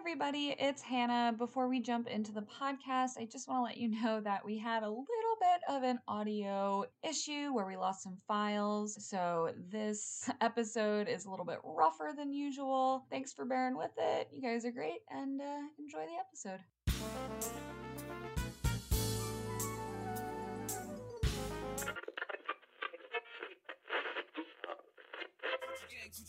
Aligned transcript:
everybody, 0.00 0.56
it's 0.58 0.80
Hannah. 0.80 1.34
Before 1.36 1.68
we 1.68 1.78
jump 1.78 2.08
into 2.08 2.32
the 2.32 2.40
podcast, 2.40 3.18
I 3.18 3.28
just 3.30 3.46
want 3.46 3.58
to 3.58 3.62
let 3.64 3.76
you 3.76 3.88
know 3.88 4.18
that 4.22 4.42
we 4.42 4.56
had 4.56 4.82
a 4.82 4.88
little 4.88 5.04
bit 5.38 5.60
of 5.68 5.82
an 5.82 5.98
audio 6.08 6.86
issue 7.06 7.52
where 7.52 7.66
we 7.66 7.76
lost 7.76 8.02
some 8.02 8.16
files. 8.26 8.96
So 9.06 9.52
this 9.70 10.30
episode 10.40 11.06
is 11.06 11.26
a 11.26 11.30
little 11.30 11.44
bit 11.44 11.58
rougher 11.62 12.14
than 12.16 12.32
usual. 12.32 13.04
Thanks 13.10 13.34
for 13.34 13.44
bearing 13.44 13.76
with 13.76 13.90
it. 13.98 14.28
You 14.32 14.40
guys 14.40 14.64
are 14.64 14.70
great 14.70 15.00
and 15.10 15.38
uh, 15.38 15.44
enjoy 15.78 16.06
the 16.06 16.18
episode. 16.18 16.60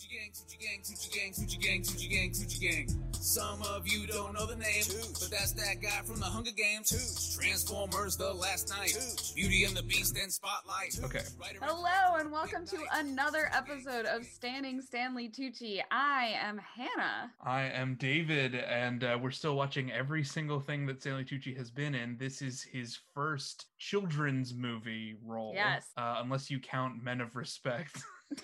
Gang, 0.09 0.31
gang, 0.59 0.81
gang, 1.13 1.81
gang, 1.81 1.83
gang, 2.09 2.87
gang. 2.87 3.10
Some 3.21 3.61
of 3.61 3.87
you 3.87 4.07
don't 4.07 4.33
know 4.33 4.47
the 4.47 4.55
name, 4.55 4.83
but 5.19 5.29
that's 5.29 5.51
that 5.51 5.79
guy 5.79 6.01
from 6.03 6.19
the 6.19 6.25
Hunger 6.25 6.49
Games. 6.57 7.37
Transformers, 7.39 8.17
The 8.17 8.33
Last 8.33 8.69
Knight, 8.69 8.97
Beauty 9.35 9.63
and 9.63 9.77
the 9.77 9.83
Beast, 9.83 10.17
and 10.17 10.33
Spotlight. 10.33 10.99
Okay. 11.03 11.21
Hello 11.61 12.15
and 12.17 12.31
welcome 12.31 12.65
to 12.65 12.77
another 12.93 13.51
episode 13.53 14.07
of 14.07 14.25
Standing 14.25 14.81
Stanley 14.81 15.29
Tucci. 15.29 15.81
I 15.91 16.33
am 16.41 16.59
Hannah. 16.75 17.31
I 17.45 17.65
am 17.65 17.93
David, 17.99 18.55
and 18.55 19.03
uh, 19.03 19.19
we're 19.21 19.29
still 19.29 19.55
watching 19.55 19.91
every 19.91 20.23
single 20.23 20.59
thing 20.59 20.87
that 20.87 21.01
Stanley 21.01 21.23
Tucci 21.23 21.55
has 21.55 21.69
been 21.69 21.93
in. 21.93 22.17
This 22.17 22.41
is 22.41 22.63
his 22.63 22.97
first 23.13 23.67
children's 23.77 24.55
movie 24.55 25.15
role. 25.23 25.51
Yes. 25.53 25.91
Uh, 25.95 26.15
unless 26.23 26.49
you 26.49 26.59
count 26.59 27.03
Men 27.03 27.21
of 27.21 27.35
Respect. 27.35 28.01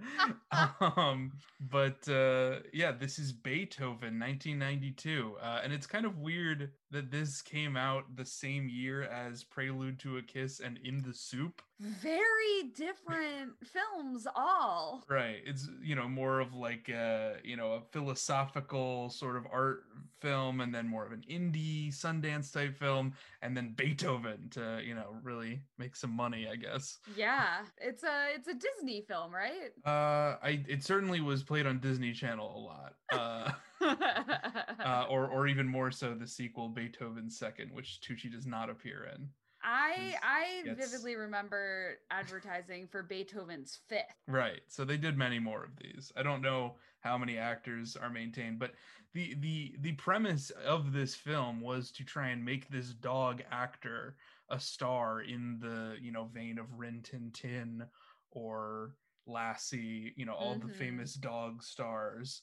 um, 0.96 1.32
but 1.60 2.06
uh, 2.08 2.60
yeah, 2.72 2.92
this 2.92 3.18
is 3.18 3.32
Beethoven, 3.32 4.18
1992, 4.18 5.36
uh, 5.40 5.60
and 5.62 5.72
it's 5.72 5.86
kind 5.86 6.04
of 6.06 6.18
weird 6.18 6.70
that 6.92 7.10
this 7.10 7.40
came 7.40 7.76
out 7.76 8.04
the 8.16 8.24
same 8.24 8.68
year 8.68 9.04
as 9.04 9.42
Prelude 9.42 9.98
to 10.00 10.18
a 10.18 10.22
Kiss 10.22 10.60
and 10.60 10.78
In 10.84 11.02
the 11.02 11.14
Soup. 11.14 11.62
Very 11.80 12.70
different 12.76 13.54
films, 13.64 14.26
all. 14.36 15.02
Right. 15.08 15.38
It's 15.44 15.68
you 15.82 15.96
know 15.96 16.08
more 16.08 16.38
of 16.38 16.54
like 16.54 16.88
a 16.88 17.36
you 17.42 17.56
know 17.56 17.72
a 17.72 17.80
philosophical 17.90 19.08
sort 19.08 19.36
of 19.36 19.46
art 19.50 19.84
film, 20.20 20.60
and 20.60 20.72
then 20.72 20.86
more 20.86 21.04
of 21.04 21.10
an 21.10 21.24
indie 21.28 21.92
Sundance 21.92 22.52
type 22.52 22.76
film, 22.78 23.14
and 23.40 23.56
then 23.56 23.72
Beethoven 23.76 24.48
to 24.50 24.80
you 24.84 24.94
know 24.94 25.16
really 25.24 25.60
make 25.78 25.96
some 25.96 26.14
money, 26.14 26.46
I 26.46 26.54
guess. 26.54 26.98
Yeah, 27.16 27.62
it's 27.78 28.04
a 28.04 28.28
it's 28.34 28.46
a 28.46 28.54
Disney 28.54 29.00
film, 29.00 29.34
right? 29.34 29.72
Uh, 29.84 30.36
I 30.40 30.62
it 30.68 30.84
certainly 30.84 31.20
was 31.20 31.42
played 31.42 31.66
on 31.66 31.80
Disney 31.80 32.12
Channel 32.12 32.52
a 32.54 32.60
lot. 32.60 32.94
Uh, 33.10 33.50
uh, 34.84 35.06
or 35.08 35.28
or 35.28 35.46
even 35.46 35.66
more 35.66 35.90
so 35.90 36.14
the 36.14 36.26
sequel 36.26 36.68
Beethoven 36.68 37.30
Second, 37.30 37.72
which 37.72 38.00
Tucci 38.00 38.30
does 38.30 38.46
not 38.46 38.70
appear 38.70 39.04
in. 39.14 39.28
I 39.64 40.16
I 40.22 40.62
gets- 40.64 40.90
vividly 40.90 41.14
remember 41.16 41.98
advertising 42.10 42.88
for 42.88 43.02
Beethoven's 43.02 43.76
Fifth. 43.88 44.02
Right. 44.26 44.62
So 44.66 44.84
they 44.84 44.96
did 44.96 45.16
many 45.16 45.38
more 45.38 45.62
of 45.64 45.76
these. 45.76 46.10
I 46.16 46.22
don't 46.24 46.42
know 46.42 46.76
how 47.00 47.16
many 47.16 47.38
actors 47.38 47.96
are 47.96 48.10
maintained, 48.10 48.58
but 48.58 48.72
the 49.12 49.34
the 49.34 49.76
the 49.80 49.92
premise 49.92 50.50
of 50.50 50.92
this 50.92 51.14
film 51.14 51.60
was 51.60 51.92
to 51.92 52.04
try 52.04 52.28
and 52.28 52.44
make 52.44 52.68
this 52.68 52.92
dog 52.94 53.42
actor 53.50 54.16
a 54.50 54.58
star 54.58 55.20
in 55.22 55.58
the, 55.60 55.96
you 56.00 56.10
know, 56.12 56.24
vein 56.24 56.58
of 56.58 56.72
Rin 56.74 57.00
Tin 57.02 57.30
Tin 57.32 57.84
or 58.30 58.96
Lassie, 59.26 60.12
you 60.16 60.26
know, 60.26 60.34
all 60.34 60.58
the 60.58 60.66
Mhm. 60.68 60.74
famous 60.74 61.14
dog 61.14 61.62
stars. 61.62 62.42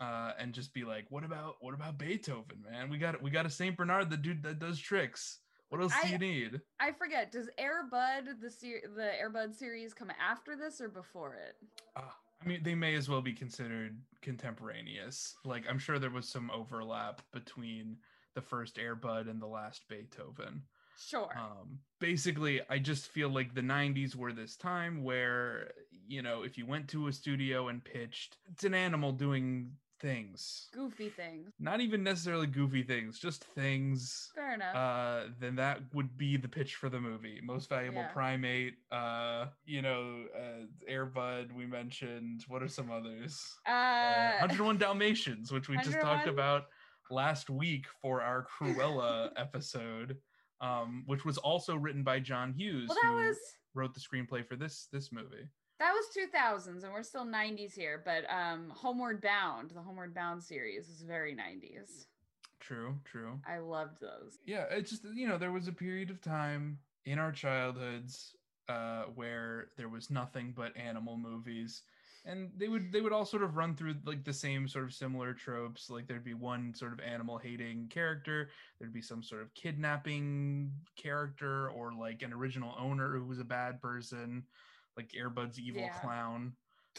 Uh, 0.00 0.32
and 0.38 0.52
just 0.52 0.72
be 0.72 0.84
like, 0.84 1.06
what 1.10 1.24
about 1.24 1.56
what 1.60 1.74
about 1.74 1.98
Beethoven, 1.98 2.62
man? 2.70 2.88
We 2.88 2.98
got 2.98 3.20
we 3.20 3.30
got 3.30 3.46
a 3.46 3.50
Saint 3.50 3.76
Bernard, 3.76 4.10
the 4.10 4.16
dude 4.16 4.44
that 4.44 4.60
does 4.60 4.78
tricks. 4.78 5.38
What 5.70 5.82
else 5.82 5.92
do 6.02 6.08
you 6.08 6.18
need? 6.18 6.60
I 6.80 6.92
forget. 6.92 7.30
Does 7.30 7.50
Air 7.58 7.86
Bud 7.90 8.28
the 8.40 8.50
ser- 8.50 8.88
the 8.96 9.18
Air 9.18 9.28
Bud 9.28 9.54
series 9.54 9.92
come 9.92 10.10
after 10.20 10.56
this 10.56 10.80
or 10.80 10.88
before 10.88 11.34
it? 11.34 11.56
Uh, 11.96 12.02
I 12.42 12.48
mean, 12.48 12.62
they 12.62 12.74
may 12.74 12.94
as 12.94 13.08
well 13.08 13.20
be 13.20 13.32
considered 13.32 13.98
contemporaneous. 14.22 15.34
Like, 15.44 15.64
I'm 15.68 15.78
sure 15.78 15.98
there 15.98 16.10
was 16.10 16.28
some 16.28 16.50
overlap 16.52 17.20
between 17.32 17.96
the 18.34 18.40
first 18.40 18.76
Airbud 18.76 19.28
and 19.28 19.42
the 19.42 19.46
last 19.46 19.82
Beethoven. 19.88 20.62
Sure. 20.98 21.28
Um, 21.36 21.80
basically, 22.00 22.60
I 22.68 22.78
just 22.78 23.08
feel 23.08 23.28
like 23.28 23.54
the 23.54 23.60
90s 23.60 24.16
were 24.16 24.32
this 24.32 24.56
time 24.56 25.04
where, 25.04 25.72
you 26.06 26.22
know, 26.22 26.42
if 26.42 26.58
you 26.58 26.66
went 26.66 26.88
to 26.88 27.08
a 27.08 27.12
studio 27.12 27.68
and 27.68 27.84
pitched, 27.84 28.36
it's 28.50 28.64
an 28.64 28.74
animal 28.74 29.12
doing 29.12 29.72
things. 30.00 30.68
Goofy 30.72 31.08
things. 31.08 31.50
Not 31.58 31.80
even 31.80 32.02
necessarily 32.02 32.46
goofy 32.46 32.82
things, 32.82 33.18
just 33.18 33.44
things 33.44 34.30
Fair 34.34 34.54
enough. 34.54 34.74
uh 34.76 35.22
then 35.40 35.56
that 35.56 35.80
would 35.94 36.16
be 36.16 36.36
the 36.36 36.48
pitch 36.48 36.74
for 36.76 36.88
the 36.88 37.00
movie 37.00 37.40
most 37.42 37.68
valuable 37.68 38.02
Yeah. 38.02 38.12
primate 38.12 38.74
uh 38.92 39.46
you 39.64 39.82
know 39.82 40.24
uh 40.36 40.64
airbud 40.90 41.52
we 41.52 41.66
mentioned 41.66 42.44
what 42.48 42.62
are 42.62 42.68
some 42.68 42.90
others 42.90 43.40
uh, 43.66 43.70
uh, 43.70 44.38
101 44.40 44.78
dalmatians 44.78 45.50
which 45.52 45.68
we 45.68 45.76
just 45.78 46.00
talked 46.00 46.26
about 46.26 46.64
last 47.10 47.48
week 47.50 47.86
for 48.02 48.20
our 48.22 48.46
cruella 48.46 49.30
episode 49.36 50.16
um 50.60 51.02
which 51.06 51.24
was 51.24 51.38
also 51.38 51.74
written 51.76 52.02
by 52.02 52.18
john 52.20 52.52
hughes 52.52 52.88
well, 52.88 52.98
that 53.02 53.08
who 53.08 53.28
was 53.28 53.38
wrote 53.74 53.94
the 53.94 54.00
screenplay 54.00 54.46
for 54.46 54.56
this 54.56 54.88
this 54.92 55.10
movie 55.12 55.48
that 55.78 55.92
was 55.92 56.06
2000s, 56.16 56.82
and 56.84 56.92
we're 56.92 57.02
still 57.02 57.24
90s 57.24 57.74
here. 57.74 58.02
But 58.04 58.24
um, 58.32 58.70
Homeward 58.74 59.20
Bound, 59.20 59.70
the 59.70 59.80
Homeward 59.82 60.14
Bound 60.14 60.42
series, 60.42 60.88
is 60.88 61.02
very 61.02 61.34
90s. 61.34 62.06
true 62.60 62.96
true 63.04 63.38
I 63.48 63.58
loved 63.58 64.00
those. 64.00 64.38
yeah 64.44 64.64
it's 64.70 64.90
just 64.90 65.04
you 65.14 65.28
know 65.28 65.38
there 65.38 65.52
was 65.52 65.68
a 65.68 65.72
period 65.72 66.10
of 66.10 66.20
time 66.20 66.78
in 67.06 67.18
our 67.18 67.30
childhoods 67.32 68.34
uh 68.68 69.04
where 69.14 69.68
there 69.76 69.88
was 69.88 70.10
nothing 70.10 70.52
but 70.54 70.76
animal 70.76 71.16
movies 71.16 71.82
and 72.26 72.50
they 72.56 72.68
would 72.68 72.90
they 72.92 73.00
would 73.00 73.12
all 73.12 73.24
sort 73.24 73.44
of 73.44 73.56
run 73.56 73.74
through 73.76 73.94
like 74.04 74.24
the 74.24 74.32
same 74.32 74.66
sort 74.68 74.84
of 74.84 74.92
similar 74.92 75.32
tropes 75.32 75.88
like 75.88 76.06
there'd 76.08 76.24
be 76.24 76.34
one 76.34 76.74
sort 76.74 76.92
of 76.92 77.00
animal 77.00 77.38
hating 77.38 77.86
character 77.88 78.50
there'd 78.78 78.92
be 78.92 79.00
some 79.00 79.22
sort 79.22 79.40
of 79.40 79.54
kidnapping 79.54 80.70
character 80.96 81.70
or 81.70 81.92
like 81.92 82.22
an 82.22 82.32
original 82.32 82.74
owner 82.78 83.16
who 83.16 83.24
was 83.24 83.38
a 83.38 83.44
bad 83.44 83.80
person 83.80 84.42
like 84.98 85.14
airbud's 85.16 85.58
evil 85.58 85.82
Yeah. 85.82 85.98
clown 86.00 86.52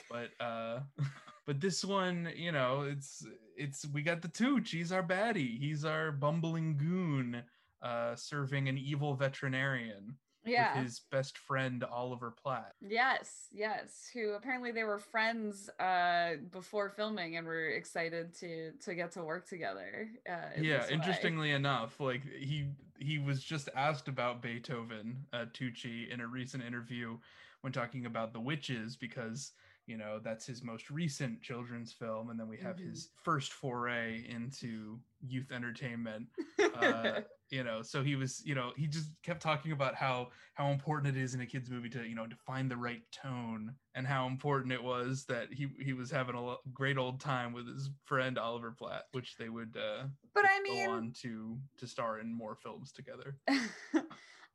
but 0.09 0.29
uh 0.39 0.79
but 1.45 1.59
this 1.59 1.83
one 1.83 2.31
you 2.35 2.51
know 2.51 2.83
it's 2.83 3.25
it's 3.57 3.85
we 3.93 4.01
got 4.01 4.21
the 4.21 4.29
tooch 4.29 4.71
he's 4.71 4.91
our 4.91 5.03
baddie 5.03 5.59
he's 5.59 5.83
our 5.85 6.11
bumbling 6.11 6.77
goon 6.77 7.43
uh 7.81 8.15
serving 8.15 8.69
an 8.69 8.77
evil 8.77 9.13
veterinarian 9.15 10.15
Yeah. 10.45 10.73
with 10.77 10.83
his 10.85 11.01
best 11.11 11.37
friend 11.37 11.83
oliver 11.83 12.31
platt 12.31 12.71
Yes, 12.81 13.47
yes. 13.51 14.09
Who 14.13 14.31
apparently 14.31 14.71
they 14.71 14.85
were 14.85 14.99
friends 14.99 15.69
uh 15.79 16.35
before 16.51 16.89
filming 16.89 17.35
and 17.35 17.45
were 17.45 17.67
excited 17.71 18.33
to 18.35 18.71
to 18.85 18.95
get 18.95 19.11
to 19.13 19.23
work 19.23 19.45
together. 19.49 20.09
Uh, 20.29 20.55
in 20.55 20.63
yeah 20.63 20.87
interestingly 20.89 21.51
enough 21.51 21.99
like 21.99 22.23
he 22.23 22.69
he 22.97 23.17
was 23.19 23.43
just 23.43 23.67
asked 23.75 24.07
about 24.07 24.41
beethoven 24.41 25.25
uh 25.33 25.45
tucci 25.53 26.09
in 26.09 26.21
a 26.21 26.27
recent 26.27 26.63
interview 26.63 27.17
when 27.61 27.73
talking 27.73 28.05
about 28.05 28.33
the 28.33 28.39
witches 28.39 28.95
because 28.97 29.53
you 29.85 29.97
know 29.97 30.19
that's 30.19 30.45
his 30.45 30.63
most 30.63 30.89
recent 30.89 31.41
children's 31.41 31.93
film 31.93 32.29
and 32.29 32.39
then 32.39 32.47
we 32.47 32.57
have 32.57 32.77
Mhm. 32.77 32.85
his 32.85 33.11
first 33.23 33.53
foray 33.53 34.25
into 34.27 35.01
youth 35.21 35.51
entertainment 35.51 36.29
uh, 36.73 37.21
you 37.49 37.63
know 37.63 37.81
so 37.81 38.03
he 38.03 38.15
was 38.15 38.45
you 38.45 38.53
know 38.53 38.73
he 38.77 38.87
just 38.87 39.11
kept 39.23 39.41
talking 39.41 39.71
about 39.71 39.95
how 39.95 40.29
how 40.53 40.69
important 40.69 41.15
it 41.15 41.19
is 41.19 41.33
in 41.33 41.41
a 41.41 41.45
kids 41.47 41.69
movie 41.69 41.89
to 41.89 42.07
you 42.07 42.15
know 42.15 42.27
to 42.27 42.35
find 42.35 42.69
the 42.69 42.77
right 42.77 43.11
tone 43.11 43.75
and 43.95 44.05
how 44.07 44.27
important 44.27 44.71
it 44.71 44.83
was 44.83 45.25
that 45.25 45.51
he 45.51 45.67
he 45.79 45.93
was 45.93 46.11
having 46.11 46.35
a 46.35 46.55
great 46.73 46.97
old 46.97 47.19
time 47.19 47.51
with 47.53 47.67
his 47.67 47.89
friend 48.05 48.37
oliver 48.37 48.71
platt 48.71 49.05
which 49.11 49.35
they 49.37 49.49
would 49.49 49.75
uh 49.75 50.07
But 50.33 50.45
I 50.45 50.59
go 50.67 50.73
mean, 50.73 50.89
on 50.89 51.13
to 51.21 51.61
to 51.77 51.87
star 51.87 52.19
in 52.19 52.33
more 52.33 52.55
films 52.55 52.91
together 52.91 53.39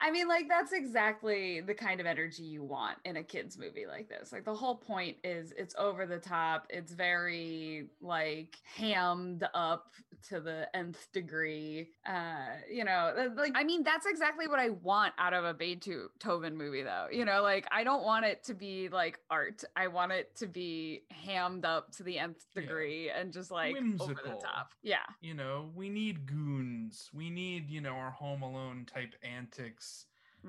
I 0.04 0.10
mean, 0.10 0.28
like 0.28 0.48
that's 0.48 0.72
exactly 0.72 1.62
the 1.62 1.72
kind 1.72 1.98
of 1.98 2.06
energy 2.06 2.42
you 2.42 2.62
want 2.62 2.98
in 3.06 3.16
a 3.16 3.22
kids 3.22 3.56
movie 3.56 3.86
like 3.86 4.08
this. 4.08 4.32
Like 4.32 4.44
the 4.44 4.54
whole 4.54 4.74
point 4.76 5.16
is 5.24 5.52
it's 5.56 5.74
over 5.78 6.04
the 6.04 6.18
top. 6.18 6.66
It's 6.68 6.92
very 6.92 7.86
like 8.02 8.56
hammed 8.76 9.48
up 9.54 9.92
to 10.28 10.40
the 10.40 10.68
nth 10.76 11.10
degree. 11.12 11.88
Uh, 12.06 12.46
you 12.70 12.84
know, 12.84 13.30
like 13.34 13.52
I 13.54 13.64
mean, 13.64 13.82
that's 13.82 14.04
exactly 14.06 14.46
what 14.46 14.58
I 14.58 14.70
want 14.70 15.14
out 15.18 15.32
of 15.32 15.44
a 15.44 15.54
Beethoven 15.54 16.56
movie, 16.56 16.82
though. 16.82 17.06
You 17.10 17.24
know, 17.24 17.42
like 17.42 17.66
I 17.72 17.82
don't 17.82 18.04
want 18.04 18.26
it 18.26 18.44
to 18.44 18.54
be 18.54 18.90
like 18.90 19.18
art. 19.30 19.64
I 19.74 19.86
want 19.88 20.12
it 20.12 20.36
to 20.36 20.46
be 20.46 21.04
hammed 21.10 21.64
up 21.64 21.92
to 21.96 22.02
the 22.02 22.18
nth 22.18 22.44
Yeah. 22.54 22.60
degree 22.60 23.10
and 23.10 23.32
just 23.32 23.50
like 23.50 23.74
over 24.00 24.20
the 24.22 24.38
top. 24.42 24.72
Yeah. 24.82 24.98
you 25.22 25.32
know 25.34 25.70
we 25.74 25.88
need 25.88 26.26
goons 26.26 27.08
we 27.14 27.30
need 27.30 27.70
you 27.70 27.80
know 27.80 27.92
our 27.94 28.10
home 28.10 28.42
alone 28.42 28.86
type 28.92 29.14
antics 29.22 29.93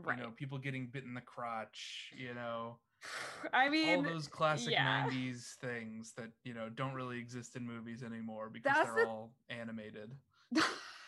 Right. 0.03 0.18
you 0.18 0.24
know 0.24 0.31
people 0.36 0.57
getting 0.57 0.88
bit 0.88 1.03
in 1.03 1.13
the 1.13 1.21
crotch 1.21 2.12
you 2.18 2.33
know 2.33 2.77
I 3.53 3.69
mean, 3.69 3.97
all 3.97 4.03
those 4.03 4.27
classic 4.27 4.74
yeah. 4.74 5.06
90s 5.09 5.56
things 5.62 6.13
that 6.18 6.30
you 6.44 6.53
know 6.53 6.69
don't 6.69 6.94
really 6.94 7.19
exist 7.19 7.56
in 7.56 7.65
movies 7.65 8.03
anymore 8.03 8.50
because 8.51 8.74
That's 8.74 8.94
they're 8.94 9.06
the- 9.06 9.09
all 9.09 9.31
animated 9.50 10.12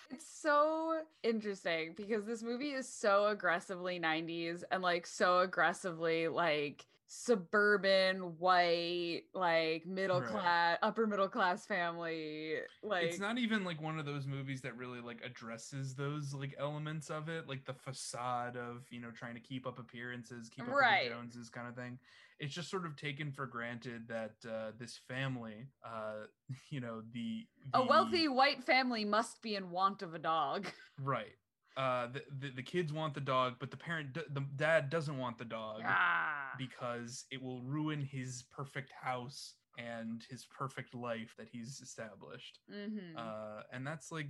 it's 0.10 0.28
so 0.42 1.02
interesting 1.24 1.94
because 1.96 2.26
this 2.26 2.44
movie 2.44 2.72
is 2.72 2.88
so 2.88 3.28
aggressively 3.28 4.00
90s 4.00 4.64
and 4.72 4.82
like 4.82 5.06
so 5.06 5.40
aggressively 5.40 6.28
like 6.28 6.86
suburban 7.08 8.38
white 8.38 9.22
like 9.34 9.86
middle 9.86 10.20
Right. 10.20 10.30
class 10.30 10.78
upper 10.82 11.08
middle 11.08 11.30
class 11.30 11.66
family 11.66 12.56
like 12.84 13.04
it's 13.06 13.20
not 13.20 13.38
even 13.38 13.64
like 13.64 13.82
one 13.82 13.98
of 13.98 14.06
those 14.06 14.28
movies 14.28 14.62
that 14.62 14.76
really 14.76 15.00
like 15.00 15.22
addresses 15.24 15.96
those 15.96 16.34
like 16.34 16.54
elements 16.60 17.10
of 17.10 17.30
it 17.30 17.48
like 17.48 17.64
the 17.66 17.74
facade 17.74 18.58
of 18.58 18.86
you 18.90 19.00
know 19.00 19.12
trying 19.12 19.36
to 19.36 19.40
keep 19.40 19.66
up 19.66 19.80
appearances 19.80 20.50
keep 20.50 20.66
up 20.66 20.74
Right. 20.74 21.00
with 21.04 21.10
the 21.10 21.16
joneses 21.16 21.50
kind 21.50 21.68
of 21.68 21.76
thing 21.76 21.98
it's 22.40 22.54
just 22.54 22.70
sort 22.70 22.86
of 22.86 22.96
taken 22.98 23.32
for 23.32 23.46
granted 23.46 24.08
that 24.10 24.36
uh 24.50 24.72
this 24.78 25.00
family 25.08 25.68
uh 25.86 26.26
you 26.70 26.82
know 26.82 27.02
the, 27.14 27.48
a 27.74 27.84
wealthy 27.84 28.28
white 28.28 28.64
family 28.64 29.06
must 29.06 29.42
be 29.42 29.56
in 29.56 29.70
want 29.72 30.02
of 30.02 30.14
a 30.14 30.20
dog 30.20 30.68
right 31.02 31.36
uh 31.78 32.08
the, 32.08 32.22
the 32.40 32.50
the 32.56 32.64
kids 32.64 32.92
want 32.92 33.14
the 33.14 33.22
dog 33.22 33.56
but 33.60 33.72
the 33.72 33.78
parent 33.78 34.14
the 34.16 34.44
dad 34.56 34.90
doesn't 34.90 35.18
want 35.18 35.38
the 35.38 35.46
dog 35.46 35.82
ah. 35.86 36.52
because 36.58 37.26
it 37.32 37.42
will 37.42 37.62
ruin 37.64 38.02
his 38.02 38.44
perfect 38.52 38.92
house 38.92 39.56
and 39.78 40.26
his 40.30 40.46
perfect 40.46 40.96
life 40.96 41.36
that 41.38 41.48
he's 41.52 41.80
established 41.82 42.60
Mhm. 42.72 43.16
uh, 43.16 43.62
and 43.72 43.86
that's 43.86 44.12
like 44.12 44.30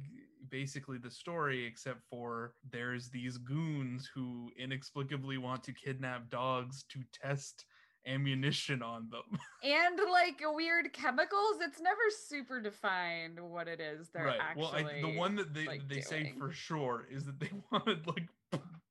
basically 0.50 0.98
the 0.98 1.10
story 1.12 1.66
except 1.66 2.04
for 2.10 2.56
there's 2.70 3.10
these 3.10 3.38
goons 3.38 4.10
who 4.14 4.52
inexplicably 4.58 5.38
want 5.38 5.64
to 5.64 5.74
kidnap 5.74 6.30
dogs 6.30 6.84
to 6.90 7.00
test 7.14 7.66
ammunition 8.06 8.82
on 8.82 9.10
them. 9.10 9.40
And 9.64 10.00
like 10.12 10.40
weird 10.54 10.94
chemicals 10.94 11.58
it's 11.62 11.82
never 11.82 12.00
super 12.28 12.62
defined 12.62 13.40
what 13.40 13.68
it 13.68 13.82
is 13.82 14.08
they're 14.10 14.26
right. 14.26 14.40
Actually 14.40 14.62
well 14.62 14.86
I, 14.86 15.02
the 15.02 15.18
one 15.18 15.36
that 15.36 15.54
they 15.54 15.66
like, 15.66 15.90
they 15.90 16.00
say 16.00 16.32
for 16.38 16.52
sure 16.52 17.08
is 17.12 17.26
that 17.26 17.40
they 17.40 17.50
wanted 17.72 18.06
like 18.06 18.30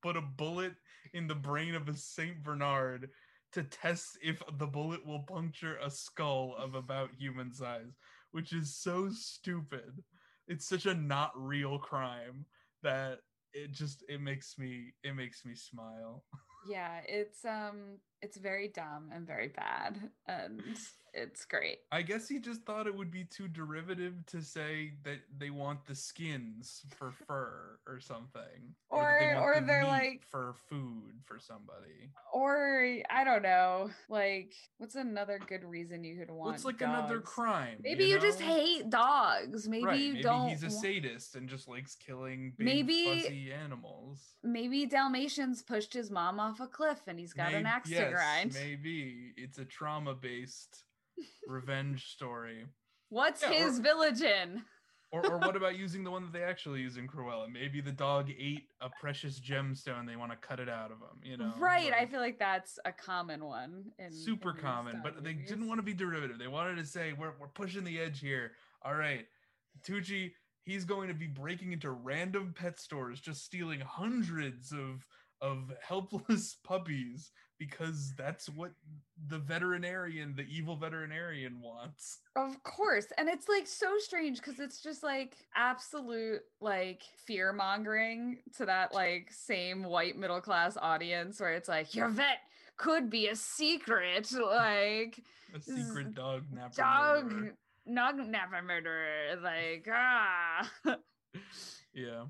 put 0.02 0.16
a 0.16 0.20
bullet 0.20 0.74
in 1.14 1.28
the 1.28 1.36
brain 1.36 1.76
of 1.76 1.88
a 1.88 1.94
saint 1.94 2.42
bernard 2.42 3.10
to 3.52 3.62
test 3.62 4.18
if 4.22 4.42
the 4.58 4.66
bullet 4.66 5.06
will 5.06 5.20
puncture 5.20 5.76
a 5.76 5.88
skull 5.88 6.54
of 6.58 6.74
about 6.74 7.10
human 7.16 7.52
size 7.52 7.96
which 8.32 8.52
is 8.52 8.76
so 8.76 9.08
stupid. 9.10 10.02
It's 10.46 10.68
such 10.68 10.84
a 10.84 10.94
not 10.94 11.32
real 11.34 11.78
crime 11.78 12.44
that 12.82 13.20
it 13.54 13.72
just 13.72 14.04
it 14.08 14.20
makes 14.20 14.58
me 14.58 14.92
it 15.02 15.14
makes 15.14 15.44
me 15.44 15.54
smile. 15.54 16.24
Yeah 16.68 17.00
it's 17.06 17.44
um 17.44 17.98
it's 18.22 18.36
very 18.36 18.68
dumb 18.68 19.10
and 19.14 19.26
very 19.26 19.48
bad 19.48 19.98
and 20.26 20.62
it's 21.18 21.46
great. 21.46 21.78
I 21.90 22.02
guess 22.02 22.28
he 22.28 22.38
just 22.38 22.62
thought 22.64 22.86
it 22.86 22.94
would 22.94 23.10
be 23.10 23.24
too 23.24 23.48
derivative 23.48 24.14
to 24.26 24.42
say 24.42 24.92
that 25.04 25.20
they 25.38 25.48
want 25.48 25.86
the 25.86 25.94
skins 25.94 26.82
for 26.94 27.10
fur 27.10 27.78
or 27.86 28.00
something 28.00 28.74
Or- 28.90 29.34
or 29.36 29.54
the 29.60 29.66
they're 29.66 29.82
meat 29.82 29.88
like- 29.88 30.24
for 30.30 30.54
food 30.68 31.14
for 31.24 31.38
somebody. 31.38 32.10
Or 32.34 32.84
i 33.08 33.24
don't 33.24 33.42
know 33.42 33.90
like 34.10 34.52
what's 34.76 34.94
another 34.94 35.38
good 35.46 35.64
reason 35.64 36.04
you 36.04 36.18
could 36.18 36.30
want 36.30 36.52
what's 36.52 36.64
like 36.66 36.82
another 36.82 37.20
crime 37.20 37.78
maybe 37.82 38.04
you, 38.06 38.18
just 38.18 38.40
hate 38.40 38.90
dogs. 38.90 39.66
Maybe 39.68 39.84
right, 39.84 39.98
you 39.98 40.12
maybe 40.14 40.22
don't 40.22 40.48
he's 40.50 40.64
a 40.64 40.70
sadist 40.70 41.34
and 41.36 41.48
just 41.48 41.66
likes 41.66 41.94
killing 41.94 42.52
big 42.58 42.64
Maybe- 42.66 43.22
fuzzy 43.22 43.52
animals. 43.52 44.34
Maybe 44.42 44.84
dalmatians 44.86 45.62
pushed 45.62 45.94
his 45.94 46.10
mom 46.10 46.38
off 46.40 46.60
a 46.60 46.66
cliff 46.66 47.00
and 47.06 47.18
he's 47.18 47.32
got 47.32 47.54
an 47.54 47.64
Mayb- 47.64 47.68
axe 47.68 47.88
to 47.90 48.05
yes, 48.10 48.12
grind 48.14 48.54
maybe 48.54 49.32
it's 49.36 49.58
a 49.58 49.64
trauma 49.64 50.14
based 50.14 50.84
revenge 51.48 52.06
story 52.12 52.66
what's 53.08 53.42
Yeah, 53.42 53.50
or- 53.50 53.52
his 53.54 53.78
village 53.78 54.22
in 54.22 54.62
or, 55.12 55.24
or 55.26 55.38
what 55.38 55.56
about 55.56 55.76
using 55.78 56.04
the 56.04 56.10
one 56.10 56.22
that 56.22 56.32
they 56.32 56.42
actually 56.42 56.80
use 56.80 56.96
in 56.96 57.06
Cruella? 57.06 57.50
Maybe 57.50 57.80
the 57.80 57.92
dog 57.92 58.28
ate 58.28 58.64
a 58.80 58.90
precious 59.00 59.40
gemstone. 59.40 60.06
They 60.06 60.16
want 60.16 60.32
to 60.32 60.36
cut 60.36 60.60
it 60.60 60.68
out 60.68 60.90
of 60.90 60.98
him. 60.98 61.20
You 61.22 61.36
know, 61.36 61.52
right 61.58 61.92
i 61.92 62.06
feel 62.06 62.20
like 62.20 62.38
that's 62.38 62.78
a 62.84 62.92
common 62.92 63.44
one 63.44 63.92
in 63.98 64.12
super 64.12 64.50
in 64.50 64.56
common. 64.56 65.00
But 65.02 65.22
they 65.22 65.34
didn't 65.34 65.68
want 65.68 65.78
to 65.78 65.82
be 65.84 65.94
derivative. 65.94 66.38
They 66.38 66.48
wanted 66.48 66.76
to 66.78 66.84
say 66.84 67.12
we're 67.12 67.34
we're 67.40 67.48
pushing 67.48 67.84
the 67.84 68.00
edge 68.00 68.20
here. 68.20 68.52
All 68.82 68.94
right, 68.94 69.26
Tucci. 69.86 70.32
He's 70.64 70.84
going 70.84 71.06
to 71.06 71.14
be 71.14 71.28
breaking 71.28 71.70
into 71.70 71.92
random 71.92 72.52
pet 72.58 72.80
stores, 72.80 73.20
just 73.20 73.44
stealing 73.44 73.78
hundreds 73.78 74.72
of 74.72 75.06
of 75.40 75.72
helpless 75.82 76.56
puppies 76.64 77.30
because 77.58 78.12
that's 78.18 78.48
what 78.50 78.72
the 79.28 79.38
veterinarian, 79.38 80.34
the 80.36 80.42
evil 80.42 80.76
veterinarian, 80.76 81.60
wants. 81.62 82.18
Of 82.36 82.62
course. 82.62 83.06
And 83.16 83.28
it's 83.28 83.48
like 83.48 83.66
so 83.66 83.96
strange 83.98 84.38
because 84.38 84.60
it's 84.60 84.82
just 84.82 85.02
like 85.02 85.36
absolute 85.54 86.42
like 86.60 87.02
fear 87.26 87.52
mongering 87.52 88.38
to 88.58 88.66
that 88.66 88.92
like 88.92 89.30
same 89.32 89.84
white 89.84 90.16
middle 90.18 90.40
class 90.40 90.76
audience 90.80 91.40
where 91.40 91.52
it's 91.52 91.68
like 91.68 91.94
your 91.94 92.08
vet 92.08 92.38
could 92.76 93.08
be 93.08 93.28
a 93.28 93.36
secret 93.36 94.30
like 94.32 95.22
a 95.54 95.60
secret 95.60 96.14
dog 96.14 96.44
napper. 96.52 96.74
dog 96.76 97.32
murderer. 97.32 97.56
nog 97.86 98.16
never 98.18 98.60
murderer 98.62 99.40
like 99.42 99.88
ah 99.90 100.70
Yeah. 101.94 102.24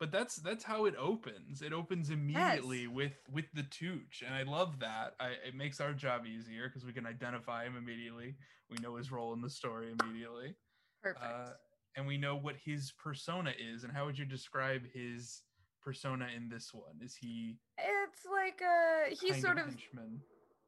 But 0.00 0.10
that's 0.10 0.36
that's 0.36 0.64
how 0.64 0.86
it 0.86 0.94
opens. 0.98 1.62
It 1.62 1.72
opens 1.72 2.10
immediately 2.10 2.86
with 2.86 3.12
with 3.30 3.46
the 3.54 3.62
Tooch, 3.62 4.22
and 4.26 4.34
I 4.34 4.42
love 4.42 4.80
that. 4.80 5.14
I, 5.20 5.28
it 5.46 5.54
makes 5.54 5.80
our 5.80 5.92
job 5.92 6.26
easier 6.26 6.68
because 6.68 6.84
we 6.84 6.92
can 6.92 7.06
identify 7.06 7.64
him 7.64 7.76
immediately. 7.76 8.34
We 8.68 8.78
know 8.82 8.96
his 8.96 9.12
role 9.12 9.32
in 9.34 9.40
the 9.40 9.50
story 9.50 9.94
immediately, 9.98 10.56
perfect 11.02 11.24
uh, 11.24 11.50
and 11.96 12.06
we 12.06 12.18
know 12.18 12.36
what 12.36 12.56
his 12.64 12.92
persona 13.02 13.52
is. 13.58 13.84
And 13.84 13.92
how 13.92 14.04
would 14.06 14.18
you 14.18 14.24
describe 14.24 14.82
his 14.92 15.42
persona 15.82 16.28
in 16.36 16.48
this 16.48 16.72
one? 16.72 17.00
Is 17.00 17.14
he 17.14 17.56
it's 17.78 18.26
like 18.30 18.60
a 18.62 19.14
he's 19.14 19.32
kind 19.32 19.42
sort 19.42 19.58
of 19.58 19.66
henchman? 19.66 20.20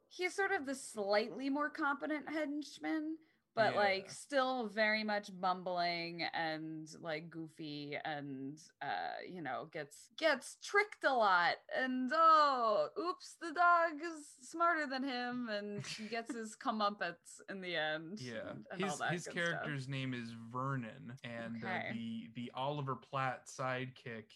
he's 0.08 0.34
sort 0.34 0.52
of 0.52 0.66
the 0.66 0.74
slightly 0.74 1.50
more 1.50 1.70
competent 1.70 2.28
henchman 2.28 3.16
but 3.56 3.74
like 3.74 4.10
still 4.10 4.68
very 4.68 5.02
much 5.02 5.30
bumbling 5.40 6.22
and 6.34 6.88
like 7.00 7.30
goofy 7.30 7.96
and 8.04 8.58
uh 8.82 9.16
you 9.28 9.40
know 9.42 9.68
gets 9.72 10.10
gets 10.18 10.58
tricked 10.62 11.04
a 11.04 11.12
lot. 11.12 11.54
And 11.76 12.10
oh 12.14 12.88
oops 12.98 13.36
the 13.40 13.52
dog 13.52 14.00
is 14.02 14.48
smarter 14.48 14.86
than 14.86 15.02
him 15.02 15.48
and 15.48 15.84
he 15.86 16.06
gets 16.06 16.34
his 16.34 16.56
comeuppance 16.64 17.40
in 17.48 17.60
the 17.60 17.74
end 17.74 18.20
Yeah, 18.20 18.50
and, 18.50 18.66
and 18.70 18.84
his 18.84 19.00
his 19.10 19.28
character's 19.28 19.88
name 19.88 20.14
is 20.14 20.32
Vernon, 20.52 21.14
and 21.24 21.64
uh, 21.64 21.92
the 21.92 22.28
the 22.34 22.52
Oliver 22.54 22.96
Platt 22.96 23.46
sidekick 23.46 24.30